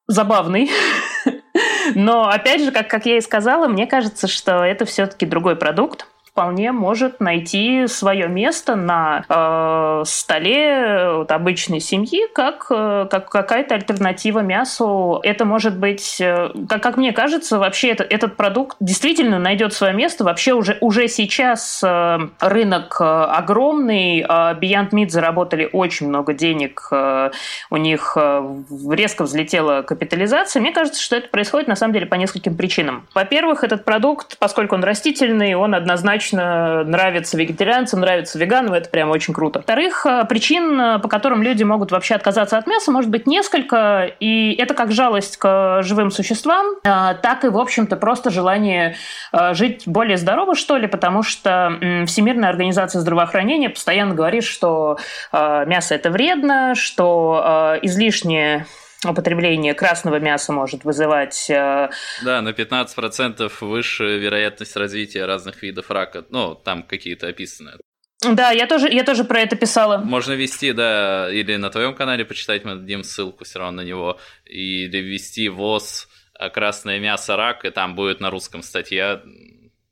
[0.07, 0.71] забавный.
[1.95, 6.07] Но опять же, как, как я и сказала, мне кажется, что это все-таки другой продукт
[6.37, 13.75] вполне может найти свое место на э, столе вот, обычной семьи, как, э, как какая-то
[13.75, 15.19] альтернатива мясу.
[15.23, 19.95] Это может быть, э, как, как мне кажется, вообще это, этот продукт действительно найдет свое
[19.95, 20.25] место.
[20.25, 24.21] Вообще уже, уже сейчас э, рынок э, огромный.
[24.21, 24.27] Э,
[24.61, 26.87] Beyond Meat заработали очень много денег.
[26.91, 27.31] Э,
[27.71, 30.61] у них э, резко взлетела капитализация.
[30.61, 33.07] Мне кажется, что это происходит на самом деле по нескольким причинам.
[33.15, 39.11] Во-первых, этот продукт, поскольку он растительный, он однозначно однозначно нравится вегетарианцам, нравится веганам, это прям
[39.11, 39.59] очень круто.
[39.59, 44.11] Во-вторых, э, причин, э, по которым люди могут вообще отказаться от мяса, может быть несколько,
[44.21, 48.97] и это как жалость к живым существам, э, так и, в общем-то, просто желание
[49.53, 51.73] жить более здорово, что ли, потому что
[52.07, 54.99] Всемирная организация здравоохранения постоянно говорит, что
[55.33, 58.67] мясо это вредно, что излишнее
[59.05, 61.49] употребление красного мяса может вызывать...
[61.51, 61.91] Э,
[62.25, 66.25] да, на 15% выше вероятность развития разных видов рака.
[66.31, 67.73] Ну, там какие-то описаны.
[68.23, 69.99] Да, я тоже, я тоже про это писала.
[69.99, 74.19] Можно ввести, да, или на твоем канале почитать, мы дадим ссылку все равно на него,
[74.45, 76.09] или ввести ВОЗ
[76.53, 79.23] красное мясо рак, и там будет на русском статья.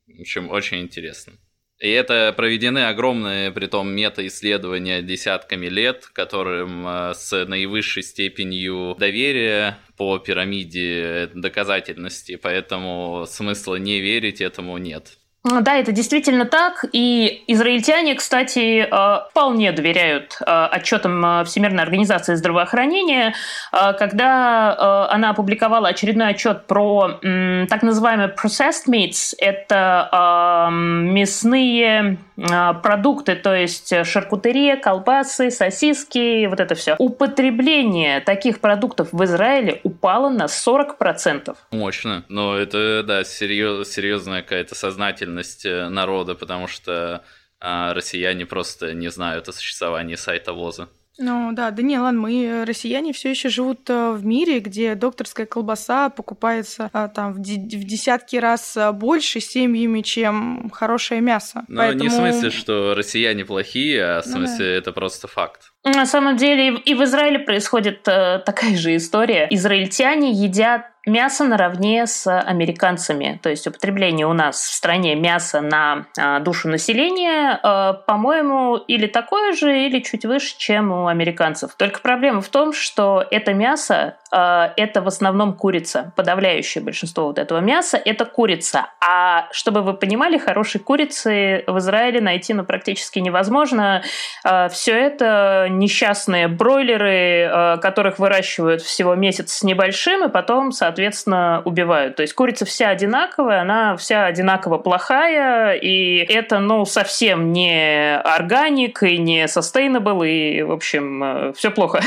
[0.07, 1.35] В общем, очень интересно.
[1.81, 10.19] И это проведены огромные, притом, мета-исследования десятками лет, которым э, с наивысшей степенью доверия по
[10.19, 15.19] пирамиде доказательности, поэтому смысла не верить этому нет.
[15.45, 16.87] Да, это действительно так.
[16.93, 23.35] И израильтяне, кстати, э, вполне доверяют э, отчетам э, Всемирной организации здравоохранения.
[23.71, 33.93] Когда она опубликовала очередной отчет про так называемые processed meats, это мясные продукты, то есть
[34.07, 36.97] шаркутерия, колбасы, сосиски, вот это все.
[36.99, 41.57] Употребление таких продуктов в Израиле упало на 40%.
[41.71, 42.25] Мощно.
[42.29, 47.23] Но это, да, серьез, серьезная какая-то сознательность э, народа, потому что
[47.61, 50.89] а, россияне просто не знают о существовании сайта ВОЗа.
[51.19, 54.95] Ну да, да не, ладно, мы, э, россияне, все еще живут э, в мире, где
[54.95, 61.65] докторская колбаса покупается а, там в, в десятки раз больше семьями, чем хорошее мясо.
[61.69, 62.03] Ну, Поэтому...
[62.03, 64.79] не в смысле, что россияне плохие, а в смысле, ну, да.
[64.79, 65.74] это просто факт.
[65.85, 69.47] На самом деле и в Израиле происходит э, такая же история.
[69.51, 73.39] Израильтяне едят мясо наравне с американцами.
[73.43, 79.07] То есть употребление у нас в стране мяса на э, душу населения, э, по-моему, или
[79.07, 81.75] такое же, или чуть выше, чем у американцев.
[81.75, 86.13] Только проблема в том, что это мясо э, это в основном курица.
[86.17, 88.87] Подавляющее большинство вот этого мяса это курица.
[89.01, 94.03] А чтобы вы понимали, хорошей курицы в Израиле найти ну, практически невозможно.
[94.45, 101.63] Э, все это несчастные бройлеры, э, которых выращивают всего месяц с небольшим, и потом, соответственно,
[101.65, 102.17] убивают.
[102.17, 109.03] То есть курица вся одинаковая, она вся одинаково плохая, и это, ну, совсем не органик
[109.03, 112.01] и не sustainable, и, в общем, э, все плохо.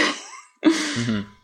[0.64, 1.37] Mm-hmm.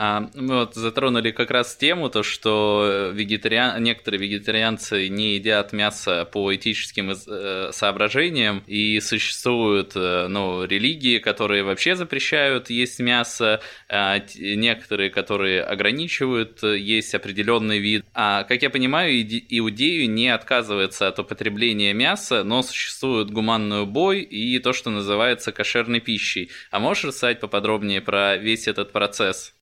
[0.00, 3.82] А, мы вот затронули как раз тему, то, что вегетариан...
[3.82, 11.64] некоторые вегетарианцы не едят мясо по этическим э, соображениям, и существуют э, ну, религии, которые
[11.64, 18.06] вообще запрещают есть мясо, а некоторые, которые ограничивают э, есть определенный вид.
[18.14, 24.60] А, как я понимаю, иудею не отказывается от употребления мяса, но существует гуманный убой и
[24.60, 26.52] то, что называется кошерной пищей.
[26.70, 29.57] А можешь рассказать поподробнее про весь этот процесс?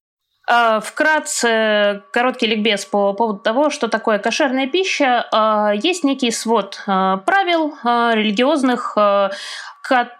[0.48, 5.26] А, вкратце, короткий ликбез по поводу того, что такое кошерная пища.
[5.32, 8.96] А, есть некий свод а, правил религиозных,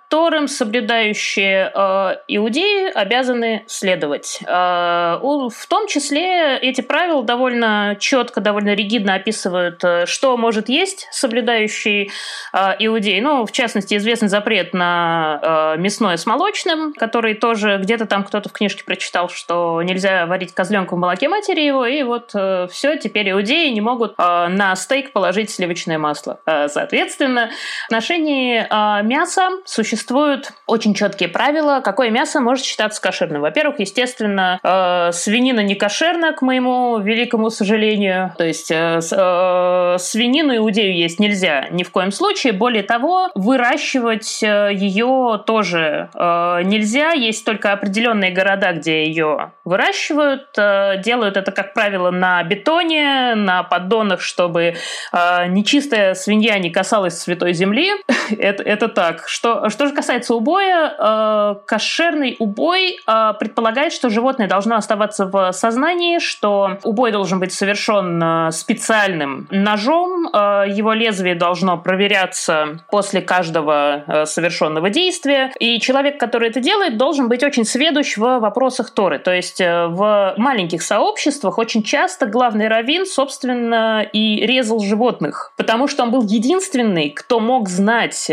[0.08, 4.38] которым соблюдающие э, иудеи обязаны следовать.
[4.46, 11.08] Э, в том числе эти правила довольно четко, довольно ригидно описывают, э, что может есть
[11.10, 12.12] соблюдающий
[12.52, 13.20] э, иудей.
[13.20, 18.48] Ну, в частности, известный запрет на э, мясное с молочным, который тоже где-то там кто-то
[18.48, 22.96] в книжке прочитал, что нельзя варить козленка в молоке матери его, и вот э, все,
[22.96, 26.38] теперь иудеи не могут э, на стейк положить сливочное масло.
[26.46, 27.50] Э, соответственно,
[27.82, 33.40] в отношении э, мяса существует существуют очень четкие правила, какое мясо может считаться кошерным.
[33.40, 38.34] Во-первых, естественно, э, свинина не кошерна, к моему великому сожалению.
[38.36, 42.52] То есть э, э, свинину иудею есть нельзя ни в коем случае.
[42.52, 47.12] Более того, выращивать э, ее тоже э, нельзя.
[47.12, 50.48] Есть только определенные города, где ее выращивают.
[50.58, 54.74] Э, делают это, как правило, на бетоне, на поддонах, чтобы
[55.12, 57.92] э, нечистая свинья не касалась святой земли.
[58.38, 59.26] это, это так.
[59.26, 65.52] Что, что же касается убоя, э, кошерный убой э, предполагает, что животное должно оставаться в
[65.52, 74.24] сознании, что убой должен быть совершен э, специальным ножом, его лезвие должно проверяться после каждого
[74.26, 79.18] совершенного действия, и человек, который это делает, должен быть очень сведущ в вопросах Торы.
[79.18, 86.02] То есть в маленьких сообществах очень часто главный раввин, собственно, и резал животных, потому что
[86.02, 88.30] он был единственный, кто мог знать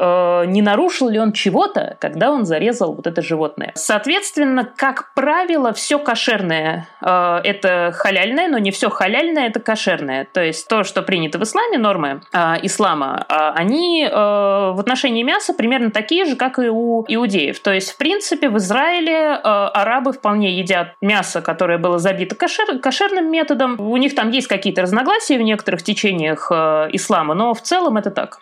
[0.00, 3.72] э, не нарушил ли он чего-то, когда он зарезал вот это животное.
[3.74, 10.26] Соответственно, как правило, все кошерное э, это халяльное, но не все халяльное это кошерное.
[10.32, 15.90] То есть то, что принято в исламе, нормы э, ислама, они в отношении мяса примерно
[15.90, 17.60] такие же, как и у иудеев.
[17.60, 23.30] То есть, в принципе, в Израиле арабы вполне едят мясо, которое было забито кошер, кошерным
[23.30, 23.76] методом.
[23.78, 28.40] У них там есть какие-то разногласия в некоторых течениях ислама, но в целом это так.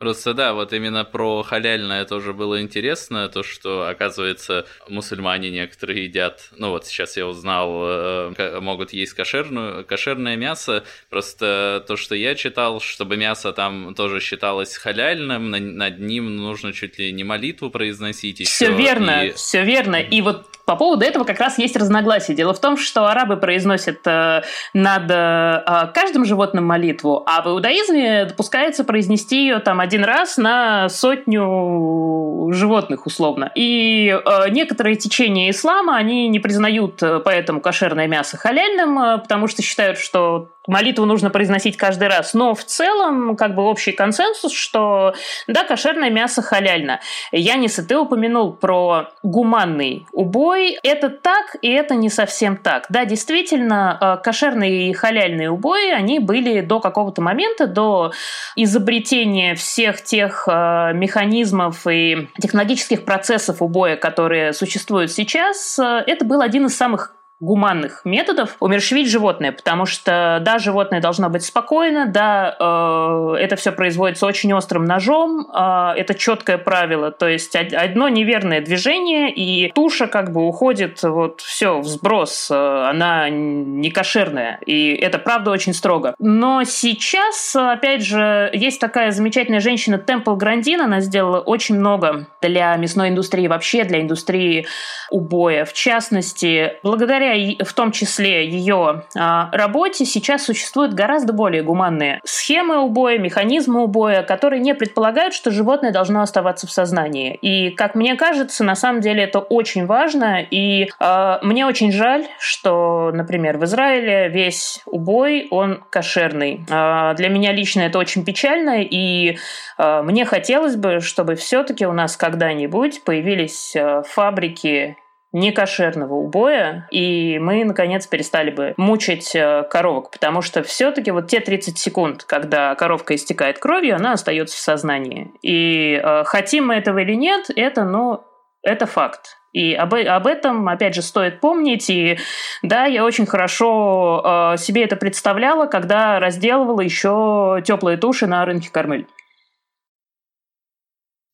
[0.00, 6.48] Просто да, вот именно про халяльное тоже было интересно, то, что, оказывается, мусульмане некоторые едят,
[6.56, 12.34] ну вот сейчас я узнал, э, могут есть кошерную, кошерное мясо, просто то, что я
[12.34, 18.40] читал, чтобы мясо там тоже считалось халяльным, над ним нужно чуть ли не молитву произносить.
[18.48, 19.32] Все верно, и...
[19.32, 19.96] все верно.
[19.96, 22.32] И вот По поводу этого как раз есть разногласия.
[22.32, 28.26] Дело в том, что арабы произносят э, над э, каждым животным молитву, а в иудаизме
[28.26, 33.50] допускается произнести ее там один раз на сотню животных условно.
[33.56, 39.48] И э, некоторые течения ислама, они не признают э, поэтому кошерное мясо халяльным, э, потому
[39.48, 42.34] что считают, что молитву нужно произносить каждый раз.
[42.34, 45.14] Но в целом, как бы общий консенсус, что
[45.46, 47.00] да, кошерное мясо халяльно.
[47.32, 50.78] Янис, и ты упомянул про гуманный убой.
[50.82, 52.86] Это так, и это не совсем так.
[52.88, 58.12] Да, действительно, э, кошерные и халяльные убои, они были до какого-то момента, до
[58.56, 65.78] изобретения всех тех э, механизмов и технологических процессов убоя, которые существуют сейчас.
[65.78, 71.30] Э, это был один из самых гуманных методов умерщвить животное, потому что, да, животное должно
[71.30, 77.26] быть спокойно, да, э, это все производится очень острым ножом, э, это четкое правило, то
[77.26, 83.30] есть одно неверное движение, и туша как бы уходит, вот все, в сброс, э, она
[83.30, 86.14] не кошерная, и это правда очень строго.
[86.18, 92.76] Но сейчас, опять же, есть такая замечательная женщина Темпл Грандин, она сделала очень много для
[92.76, 94.66] мясной индустрии, вообще для индустрии
[95.10, 95.64] убоя.
[95.64, 97.29] В частности, благодаря
[97.64, 104.22] в том числе ее а, работе сейчас существуют гораздо более гуманные схемы убоя, механизмы убоя,
[104.22, 107.34] которые не предполагают, что животное должно оставаться в сознании.
[107.34, 110.40] И, как мне кажется, на самом деле это очень важно.
[110.40, 116.64] И э, мне очень жаль, что, например, в Израиле весь убой, он кошерный.
[116.68, 119.36] Э, для меня лично это очень печально, и
[119.78, 124.96] э, мне хотелось бы, чтобы все-таки у нас когда-нибудь появились э, фабрики
[125.32, 131.40] некошерного убоя, и мы, наконец, перестали бы мучить э, коровок, потому что все-таки вот те
[131.40, 135.30] 30 секунд, когда коровка истекает кровью, она остается в сознании.
[135.42, 138.24] И э, хотим мы этого или нет, это, ну,
[138.62, 139.36] это факт.
[139.52, 141.90] И об, об этом, опять же, стоит помнить.
[141.90, 142.18] И
[142.62, 148.70] да, я очень хорошо э, себе это представляла, когда разделывала еще теплые туши на рынке
[148.70, 149.06] Кармель.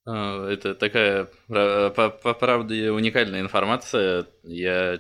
[0.07, 4.27] А, это такая, по, по правде, уникальная информация.
[4.45, 4.99] Я э,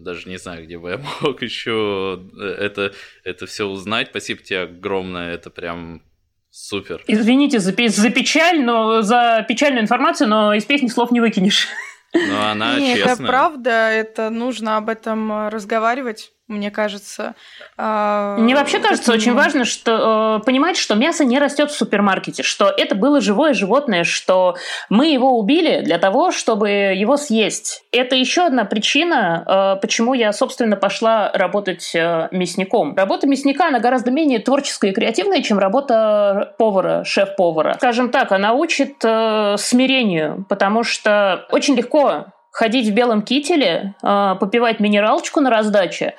[0.00, 2.92] даже не знаю, где бы я мог еще э, это,
[3.24, 4.08] это все узнать.
[4.10, 6.02] Спасибо тебе огромное, это прям
[6.50, 7.02] супер.
[7.06, 11.68] Извините за, за печаль, но за печальную информацию, но из песни слов не выкинешь.
[12.12, 13.14] Но она Нет, честная.
[13.14, 17.34] это правда, это нужно об этом э, разговаривать мне кажется.
[17.78, 22.42] А, мне вообще кажется очень важно, что э, понимать, что мясо не растет в супермаркете,
[22.42, 24.54] что это было живое животное, что
[24.90, 27.84] мы его убили для того, чтобы его съесть.
[27.92, 32.94] Это еще одна причина, э, почему я, собственно, пошла работать э, мясником.
[32.94, 37.74] Работа мясника, она гораздо менее творческая и креативная, чем работа повара, шеф-повара.
[37.78, 44.78] Скажем так, она учит смирению, потому что очень легко ходить в белом кителе, а, попивать
[44.78, 46.14] минералочку на раздаче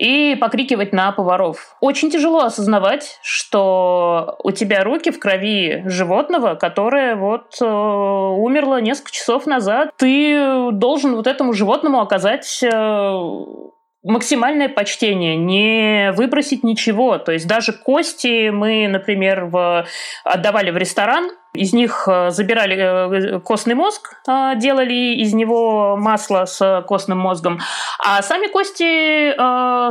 [0.00, 1.76] и покрикивать на поваров.
[1.80, 9.12] Очень тяжело осознавать, что у тебя руки в крови животного, которое вот э, умерло несколько
[9.12, 9.90] часов назад.
[9.96, 13.14] Ты должен вот этому животному оказать э,
[14.02, 17.18] максимальное почтение, не выбросить ничего.
[17.18, 19.86] То есть даже кости мы, например, в...
[20.24, 26.44] отдавали в ресторан, из них э, забирали э, костный мозг, э, делали из него масло
[26.44, 27.60] с костным мозгом,
[27.98, 29.34] а сами кости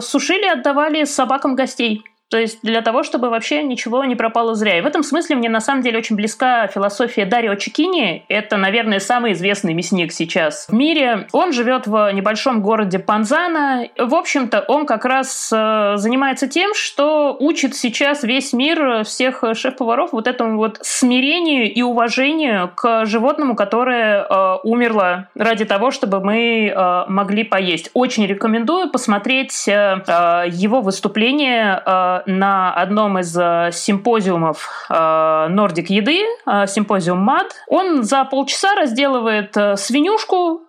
[0.02, 2.04] сушили, отдавали собакам гостей.
[2.34, 4.80] То есть для того, чтобы вообще ничего не пропало зря.
[4.80, 8.26] И в этом смысле мне на самом деле очень близка философия Дарио Чикини.
[8.28, 11.28] Это, наверное, самый известный мясник сейчас в мире.
[11.32, 13.88] Он живет в небольшом городе Панзана.
[14.00, 20.12] В общем-то, он как раз э, занимается тем, что учит сейчас весь мир, всех шеф-поваров
[20.12, 26.66] вот этому вот смирению и уважению к животному, которое э, умерло ради того, чтобы мы
[26.66, 27.92] э, могли поесть.
[27.94, 35.94] Очень рекомендую посмотреть э, э его выступление э, на одном из э, симпозиумов Нордик э,
[35.94, 37.54] еды, э, симпозиум МАД.
[37.68, 40.62] Он за полчаса разделывает свинюшку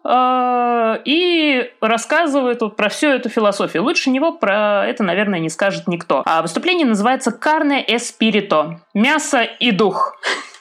[1.05, 3.83] и рассказывает про всю эту философию.
[3.83, 6.23] Лучше него про это, наверное, не скажет никто.
[6.27, 10.17] А выступление называется «Карне эспирито»– «Мясо и дух».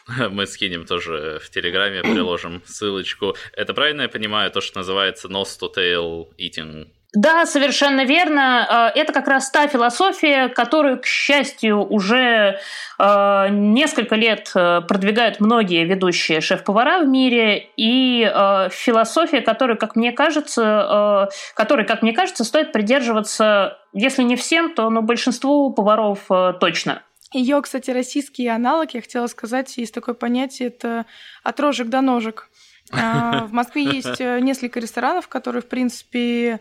[0.32, 3.36] Мы скинем тоже в Телеграме, приложим ссылочку.
[3.54, 6.88] Это правильно я понимаю, то, что называется nose to tail eating?
[7.14, 8.91] Да, совершенно верно.
[8.95, 12.59] Э, это как раз та философия, которую, к счастью, уже
[12.97, 18.24] э, несколько лет э, продвигают многие ведущие шеф-повара в мире, и
[18.72, 24.89] философия, которой, как мне кажется, которой, как мне кажется, стоит придерживаться, если не всем, то
[24.89, 26.28] ну, большинству поваров
[26.59, 27.01] точно.
[27.34, 31.05] Ее, кстати, российский аналог, я хотела сказать, есть такое понятие, это
[31.43, 32.49] от рожек до ножек.
[32.91, 36.59] А, в Москве есть э, несколько ресторанов, которые, в принципе,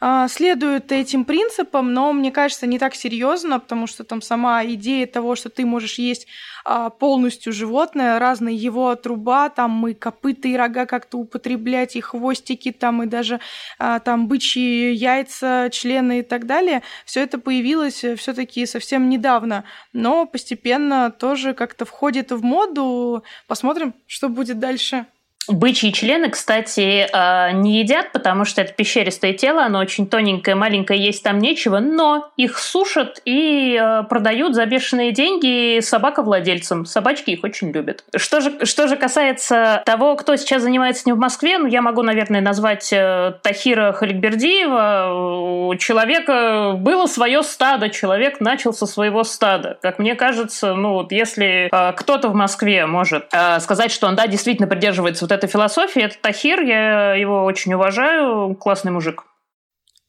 [0.00, 5.06] а, следуют этим принципам, но мне кажется, не так серьезно, потому что там сама идея
[5.06, 6.26] того, что ты можешь есть
[6.64, 12.70] а, полностью животное, разные его труба, там и копыта, и рога как-то употреблять, и хвостики,
[12.70, 13.40] там и даже
[13.78, 20.26] а, там бычьи яйца, члены и так далее, все это появилось все-таки совсем недавно, но
[20.26, 23.24] постепенно тоже как-то входит в моду.
[23.48, 25.06] Посмотрим, что будет дальше.
[25.48, 31.02] Бычьи члены, кстати, а, не едят, потому что это пещеристое тело, оно очень тоненькое, маленькое,
[31.02, 36.84] есть там нечего, но их сушат и а, продают за бешеные деньги собаковладельцам.
[36.84, 38.04] Собачки их очень любят.
[38.14, 42.02] Что же, что же касается того, кто сейчас занимается ним в Москве, ну, я могу,
[42.02, 45.68] наверное, назвать э, Тахира Халикбердиева.
[45.70, 49.78] У человека было свое стадо, человек начал со своего стада.
[49.80, 54.26] Как мне кажется, ну, вот если э, кто-то в Москве может сказать, что он, да,
[54.26, 56.02] действительно придерживается вот этой философии.
[56.02, 59.24] Это Тахир, я его очень уважаю, классный мужик.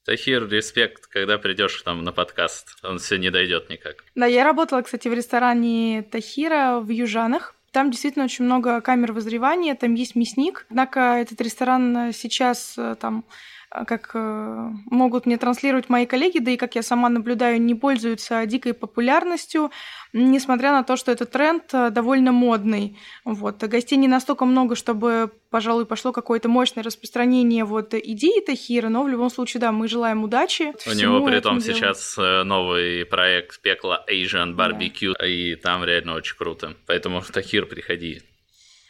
[0.05, 4.03] Тахир, респект, когда придешь там на подкаст, он все не дойдет никак.
[4.15, 7.55] Да, я работала, кстати, в ресторане Тахира в Южанах.
[7.71, 10.65] Там действительно очень много камер возревания, там есть мясник.
[10.69, 13.25] Однако этот ресторан сейчас э, там
[13.69, 18.45] как э, могут мне транслировать мои коллеги, да и как я сама наблюдаю, не пользуются
[18.45, 19.71] дикой популярностью
[20.13, 22.97] несмотря на то, что этот тренд э, довольно модный.
[23.25, 23.63] Вот.
[23.63, 29.07] Гостей не настолько много, чтобы, пожалуй, пошло какое-то мощное распространение вот идеи Тахира, но в
[29.07, 30.73] любом случае, да, мы желаем удачи.
[30.87, 35.27] У него при том сейчас э, новый проект Пекла Asian Barbecue, да.
[35.27, 36.75] и там реально очень круто.
[36.87, 38.21] Поэтому Тахир, приходи.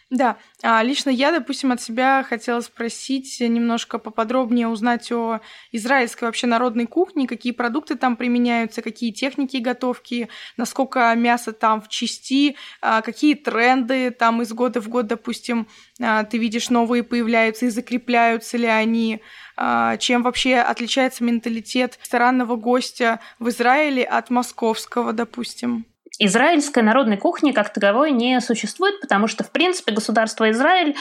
[0.10, 5.40] Да, а лично я, допустим, от себя хотела спросить немножко поподробнее узнать о
[5.72, 11.90] израильской вообще народной кухне, какие продукты там применяются, какие техники готовки, насколько мясо там в
[11.90, 15.68] части, а, какие тренды там из года в год, допустим,
[16.02, 19.22] а, ты видишь новые появляются и закрепляются ли они,
[19.56, 25.86] а, чем вообще отличается менталитет ресторанного гостя в Израиле от московского, допустим.
[26.20, 30.96] Израильской народной кухни как таковой не существует, потому что, в принципе, государство Израиль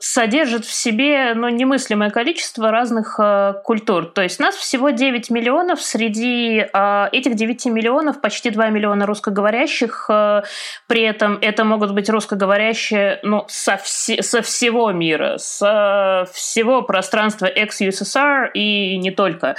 [0.00, 4.06] содержит в себе ну, немыслимое количество разных э, культур.
[4.06, 10.06] То есть нас всего 9 миллионов, среди э, этих 9 миллионов почти 2 миллиона русскоговорящих,
[10.08, 10.42] э,
[10.86, 17.44] при этом это могут быть русскоговорящие ну, со, вси- со всего мира, со всего пространства
[17.44, 19.56] экс-ЮССР и не только.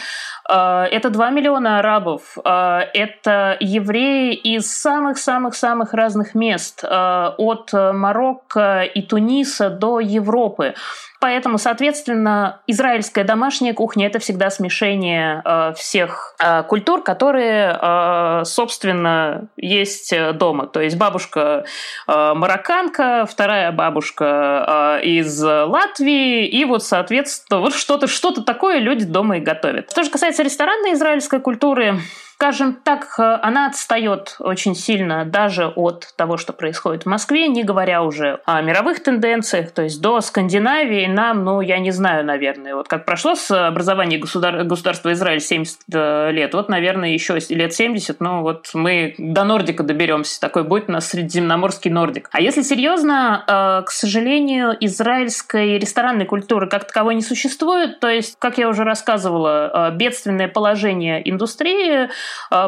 [0.50, 8.84] Э, это 2 миллиона арабов, э, это евреи из самых-самых-самых разных мест, э, от Марокко
[8.84, 10.74] и Туниса до Европы, Европы.
[11.20, 19.48] Поэтому, соответственно, израильская домашняя кухня это всегда смешение э, всех э, культур, которые, э, собственно,
[19.56, 20.66] есть дома.
[20.66, 21.66] То есть бабушка
[22.08, 29.06] э, марокканка, вторая бабушка э, из Латвии, и вот, соответственно, вот что-то что такое люди
[29.06, 29.92] дома и готовят.
[29.92, 32.00] Что же касается ресторанной израильской культуры,
[32.42, 37.64] скажем так, э, она отстает очень сильно даже от того, что происходит в Москве, не
[37.64, 39.70] говоря уже о мировых тенденциях.
[39.70, 44.18] То есть до Скандинавии нам, ну, я не знаю, наверное, вот как прошло с образования
[44.18, 44.64] государ...
[44.64, 49.84] государства Израиль 70 э, лет, вот, наверное, еще лет 70, ну, вот мы до Нордика
[49.84, 50.42] доберемся.
[50.42, 52.28] Такой будет у нас средиземноморский Нордик.
[52.32, 58.00] А если серьезно, э, к сожалению, израильской ресторанной культуры как таковой не существует.
[58.00, 62.10] То есть, как я уже рассказывала, бедственное положение индустрии–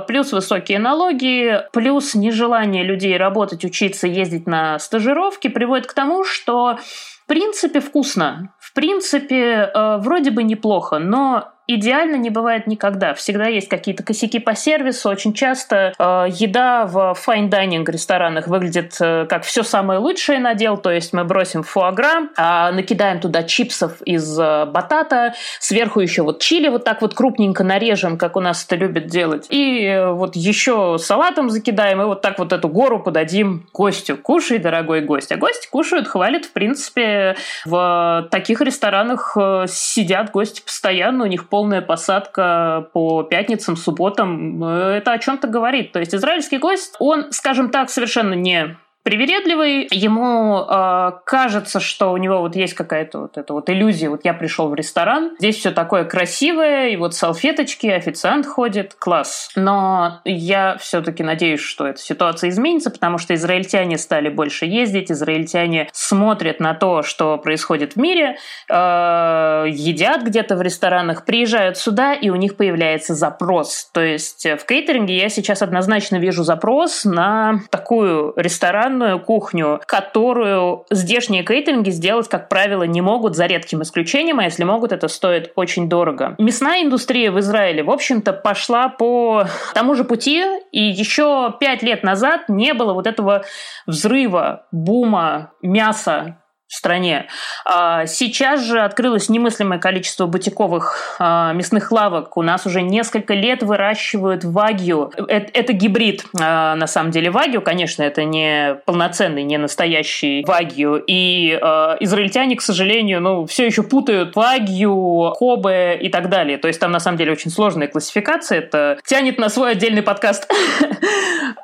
[0.08, 6.78] плюс высокие налоги, плюс нежелание людей работать, учиться, ездить на стажировки приводит к тому, что
[7.24, 13.14] в принципе вкусно, в принципе э, вроде бы неплохо, но идеально не бывает никогда.
[13.14, 15.10] Всегда есть какие-то косяки по сервису.
[15.10, 20.78] Очень часто э, еда в fine dining ресторанах выглядит э, как все самое лучшее надел.
[20.78, 26.42] То есть мы бросим фуагра, э, накидаем туда чипсов из э, батата, сверху еще вот
[26.42, 29.48] чили вот так вот крупненько нарежем, как у нас это любят делать.
[29.50, 34.18] И э, вот еще салатом закидаем, и вот так вот эту гору подадим гостю.
[34.18, 35.32] Кушай, дорогой гость.
[35.32, 36.46] А гости кушают, хвалят.
[36.46, 37.36] В принципе,
[37.66, 44.98] в таких ресторанах э, сидят гости постоянно, у них полная посадка по пятницам, субботам, э,
[44.98, 45.92] это о чем-то говорит.
[45.92, 52.18] То есть израильский гость, он, скажем так, совершенно не привередливый, ему э, кажется, что у
[52.18, 55.72] него вот есть какая-то вот эта вот иллюзия, вот я пришел в ресторан, здесь все
[55.72, 59.52] такое красивое, и вот салфеточки, официант ходит, класс.
[59.56, 65.90] Но я все-таки надеюсь, что эта ситуация изменится, потому что израильтяне стали больше ездить, израильтяне
[65.92, 68.38] смотрят на то, что происходит в мире,
[68.70, 73.90] э, едят где-то в ресторанах, приезжают сюда, и у них появляется запрос.
[73.94, 80.86] То есть в кейтеринге я сейчас однозначно вижу запрос на такую ресторан ресторанную кухню, которую
[80.90, 85.52] здешние кейтеринги сделать, как правило, не могут, за редким исключением, а если могут, это стоит
[85.56, 86.36] очень дорого.
[86.38, 92.04] Мясная индустрия в Израиле, в общем-то, пошла по тому же пути, и еще пять лет
[92.04, 93.44] назад не было вот этого
[93.88, 96.38] взрыва, бума мяса
[96.74, 97.28] в стране.
[97.66, 102.36] А, сейчас же открылось немыслимое количество бутиковых а, мясных лавок.
[102.36, 105.12] У нас уже несколько лет выращивают вагью.
[105.16, 107.62] Это, это гибрид, а, на самом деле, вагью.
[107.62, 111.04] Конечно, это не полноценный, не настоящий вагью.
[111.06, 111.54] И
[112.00, 116.58] израильтяне, к сожалению, ну, все еще путают вагью, кобе и так далее.
[116.58, 118.60] То есть там, на самом деле, очень сложная классификация.
[118.60, 120.52] Это тянет на свой отдельный подкаст.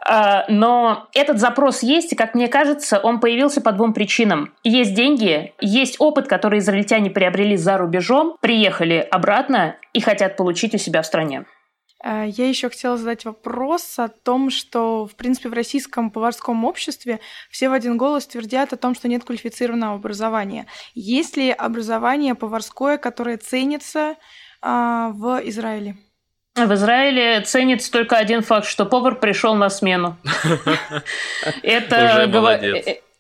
[0.50, 4.54] Но этот запрос есть, и, как мне кажется, он появился по двум причинам.
[4.64, 10.78] Есть деньги, есть опыт, который израильтяне приобрели за рубежом, приехали обратно и хотят получить у
[10.78, 11.46] себя в стране.
[12.04, 17.22] Э, я еще хотела задать вопрос о том, что, в принципе, в российском поварском обществе
[17.50, 20.66] все в один голос твердят о том, что нет квалифицированного образования.
[20.96, 24.16] Есть ли образование поварское, которое ценится
[24.62, 25.96] а, в Израиле?
[26.56, 30.18] В Израиле ценится только один факт, что повар пришел на смену.
[31.64, 32.28] Это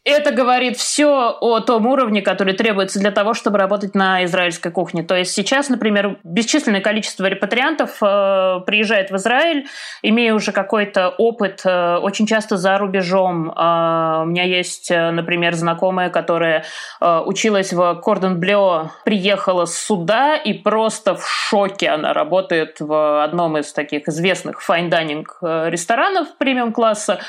[0.10, 5.04] это говорит все о том уровне, который требуется для того, чтобы работать на израильской кухне.
[5.04, 9.68] То есть сейчас, например, бесчисленное количество репатриантов э, приезжает в Израиль,
[10.02, 13.52] имея уже какой-то опыт, э, очень часто за рубежом.
[13.52, 16.66] Э, у меня есть, э, например, знакомая, которая
[17.02, 21.90] э, училась в Cordon Bleu, приехала сюда и просто в шоке.
[21.90, 27.20] Она работает в одном из таких известных fine dining э, ресторанов премиум-класса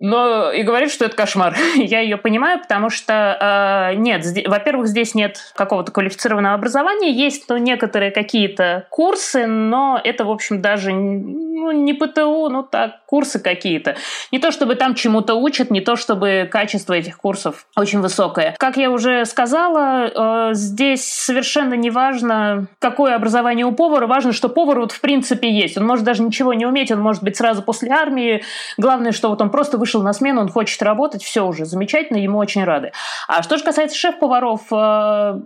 [0.00, 1.56] но и говорит, что это кошмар.
[1.76, 7.56] Я ее понимаю, потому что э, нет, во-первых, здесь нет какого-то квалифицированного образования, есть ну,
[7.56, 13.96] некоторые какие-то курсы, но это, в общем, даже ну, не ПТУ, ну так, курсы какие-то.
[14.32, 18.54] Не то чтобы там чему-то учат, не то чтобы качество этих курсов очень высокое.
[18.58, 24.48] Как я уже сказала, э, здесь совершенно не важно, какое образование у повара, важно, что
[24.48, 25.76] повар вот в принципе есть.
[25.76, 28.42] Он может даже ничего не уметь, он может быть сразу после армии.
[28.76, 32.38] Главное, что вот он просто вышел на смену, он хочет работать, все уже замечательно, ему
[32.38, 32.92] очень рады.
[33.26, 35.40] А что же касается шеф-поваров, э,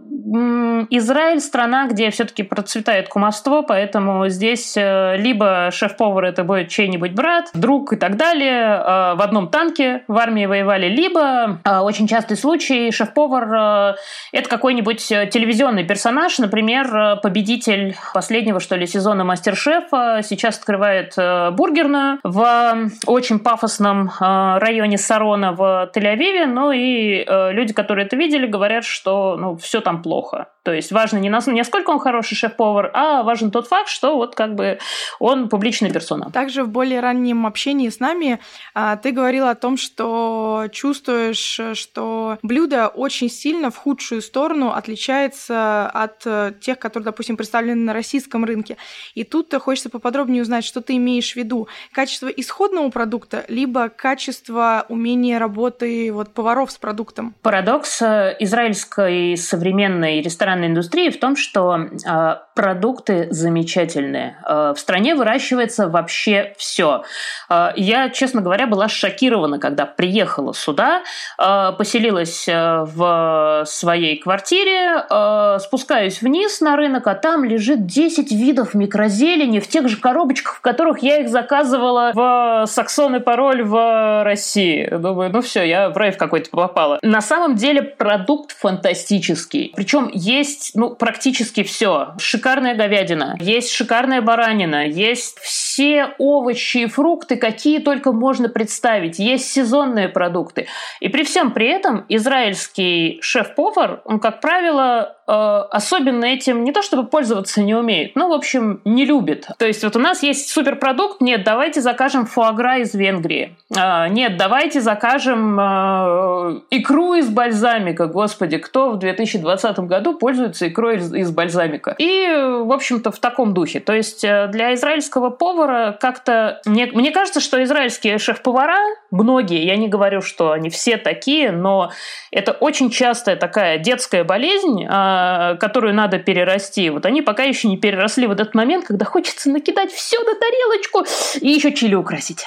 [0.91, 7.51] Израиль страна, где все-таки процветает кумовство, поэтому здесь э, либо шеф-повар это будет чей-нибудь брат,
[7.55, 12.91] друг и так далее, э, в одном танке в армии воевали, либо очень частый случай
[12.91, 13.97] шеф-повар
[14.33, 21.15] это какой-нибудь телевизионный персонаж, например, победитель последнего, что ли, сезона Мастер-шефа, сейчас открывает
[21.55, 24.11] бургерную в очень пафосном
[24.59, 29.81] районе Сарона в Тель-Авиве, ну и э, люди, которые это видели, говорят, что ну, все
[29.81, 30.49] там плохо.
[30.63, 34.17] То есть важно не, нас, не сколько он хороший шеф-повар, а важен тот факт, что
[34.17, 34.79] вот как бы
[35.19, 36.31] он публичная персона.
[36.31, 38.39] Также в более раннем общении с нами
[38.75, 45.87] а, ты говорила о том, что чувствуешь, что блюдо очень сильно в худшую сторону отличается
[45.87, 48.77] от э, тех, которые, допустим, представлены на российском рынке.
[49.15, 51.69] И тут хочется поподробнее узнать, что ты имеешь в виду.
[51.93, 57.35] Качество исходного продукта, либо качество умения работы вот, поваров с продуктом?
[57.43, 64.37] Парадокс э, израильской современной ресторанной ресторанной индустрии в том, что э, продукты замечательные.
[64.47, 67.05] Э, в стране выращивается вообще все.
[67.49, 71.03] Э, я, честно говоря, была шокирована, когда приехала сюда,
[71.39, 78.75] э, поселилась в своей квартире, э, спускаюсь вниз на рынок, а там лежит 10 видов
[78.75, 84.25] микрозелени в тех же коробочках, в которых я их заказывала в Саксон и пароль в
[84.25, 84.89] России.
[84.91, 86.99] Думаю, ну все, я в райв какой-то попала.
[87.03, 89.73] На самом деле продукт фантастический.
[89.77, 92.15] Причем есть есть ну, практически все.
[92.19, 99.19] Шикарная говядина, есть шикарная баранина, есть все овощи и фрукты, какие только можно представить.
[99.19, 100.67] Есть сезонные продукты.
[101.01, 107.07] И при всем при этом израильский шеф-повар, он, как правило, особенно этим не то чтобы
[107.07, 109.49] пользоваться не умеет, но, в общем, не любит.
[109.59, 113.57] То есть вот у нас есть суперпродукт, нет, давайте закажем фуагра из Венгрии.
[113.77, 118.07] Э, нет, давайте закажем э, икру из бальзамика.
[118.07, 121.95] Господи, кто в 2020 году пользуется икрой из, бальзамика?
[121.99, 122.27] И,
[122.65, 123.81] в общем-то, в таком духе.
[123.81, 126.61] То есть для израильского повара как-то...
[126.67, 128.79] Мне, мне кажется, что израильские шеф-повара,
[129.11, 131.91] многие, я не говорю, что они все такие, но
[132.31, 135.22] это очень частая такая детская болезнь, а,
[135.61, 136.91] которую надо перерасти.
[136.91, 141.05] Вот они пока еще не переросли в этот момент, когда хочется накидать все на тарелочку
[141.41, 142.47] и еще чили украсить.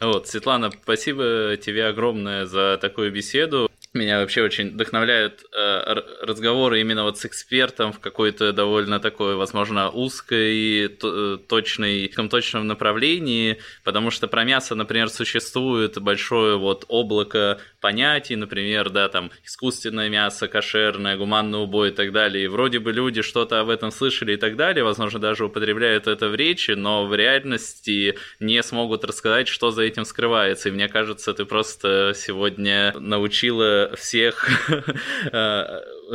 [0.00, 3.70] Вот, Светлана, спасибо тебе огромное за такую беседу.
[3.94, 9.90] Меня вообще очень вдохновляют э, разговоры именно вот с экспертом в какой-то довольно такой, возможно,
[9.90, 18.88] узкой, точной, точном направлении, потому что про мясо, например, существует большое вот облако понятий, например,
[18.88, 22.44] да, там искусственное мясо, кошерное, гуманный убой и так далее.
[22.44, 26.28] И вроде бы люди что-то об этом слышали и так далее, возможно, даже употребляют это
[26.28, 30.70] в речи, но в реальности не смогут рассказать, что за этим скрывается.
[30.70, 34.48] И мне кажется, ты просто сегодня научила всех,
[35.32, 35.64] э,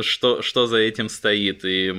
[0.00, 1.64] что, что за этим стоит.
[1.64, 1.92] И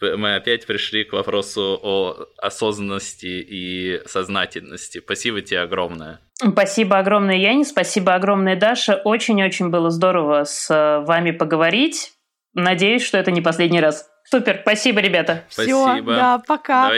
[0.00, 5.00] мы опять пришли к вопросу о осознанности и сознательности.
[5.04, 6.20] Спасибо тебе огромное.
[6.34, 8.94] Спасибо огромное, Яни, спасибо огромное, Даша.
[9.04, 12.12] Очень-очень было здорово с э, вами поговорить.
[12.54, 14.08] Надеюсь, что это не последний раз.
[14.30, 15.44] Супер, спасибо, ребята.
[15.48, 15.94] Спасибо.
[15.94, 16.82] Все, да, пока.
[16.82, 16.88] Давайте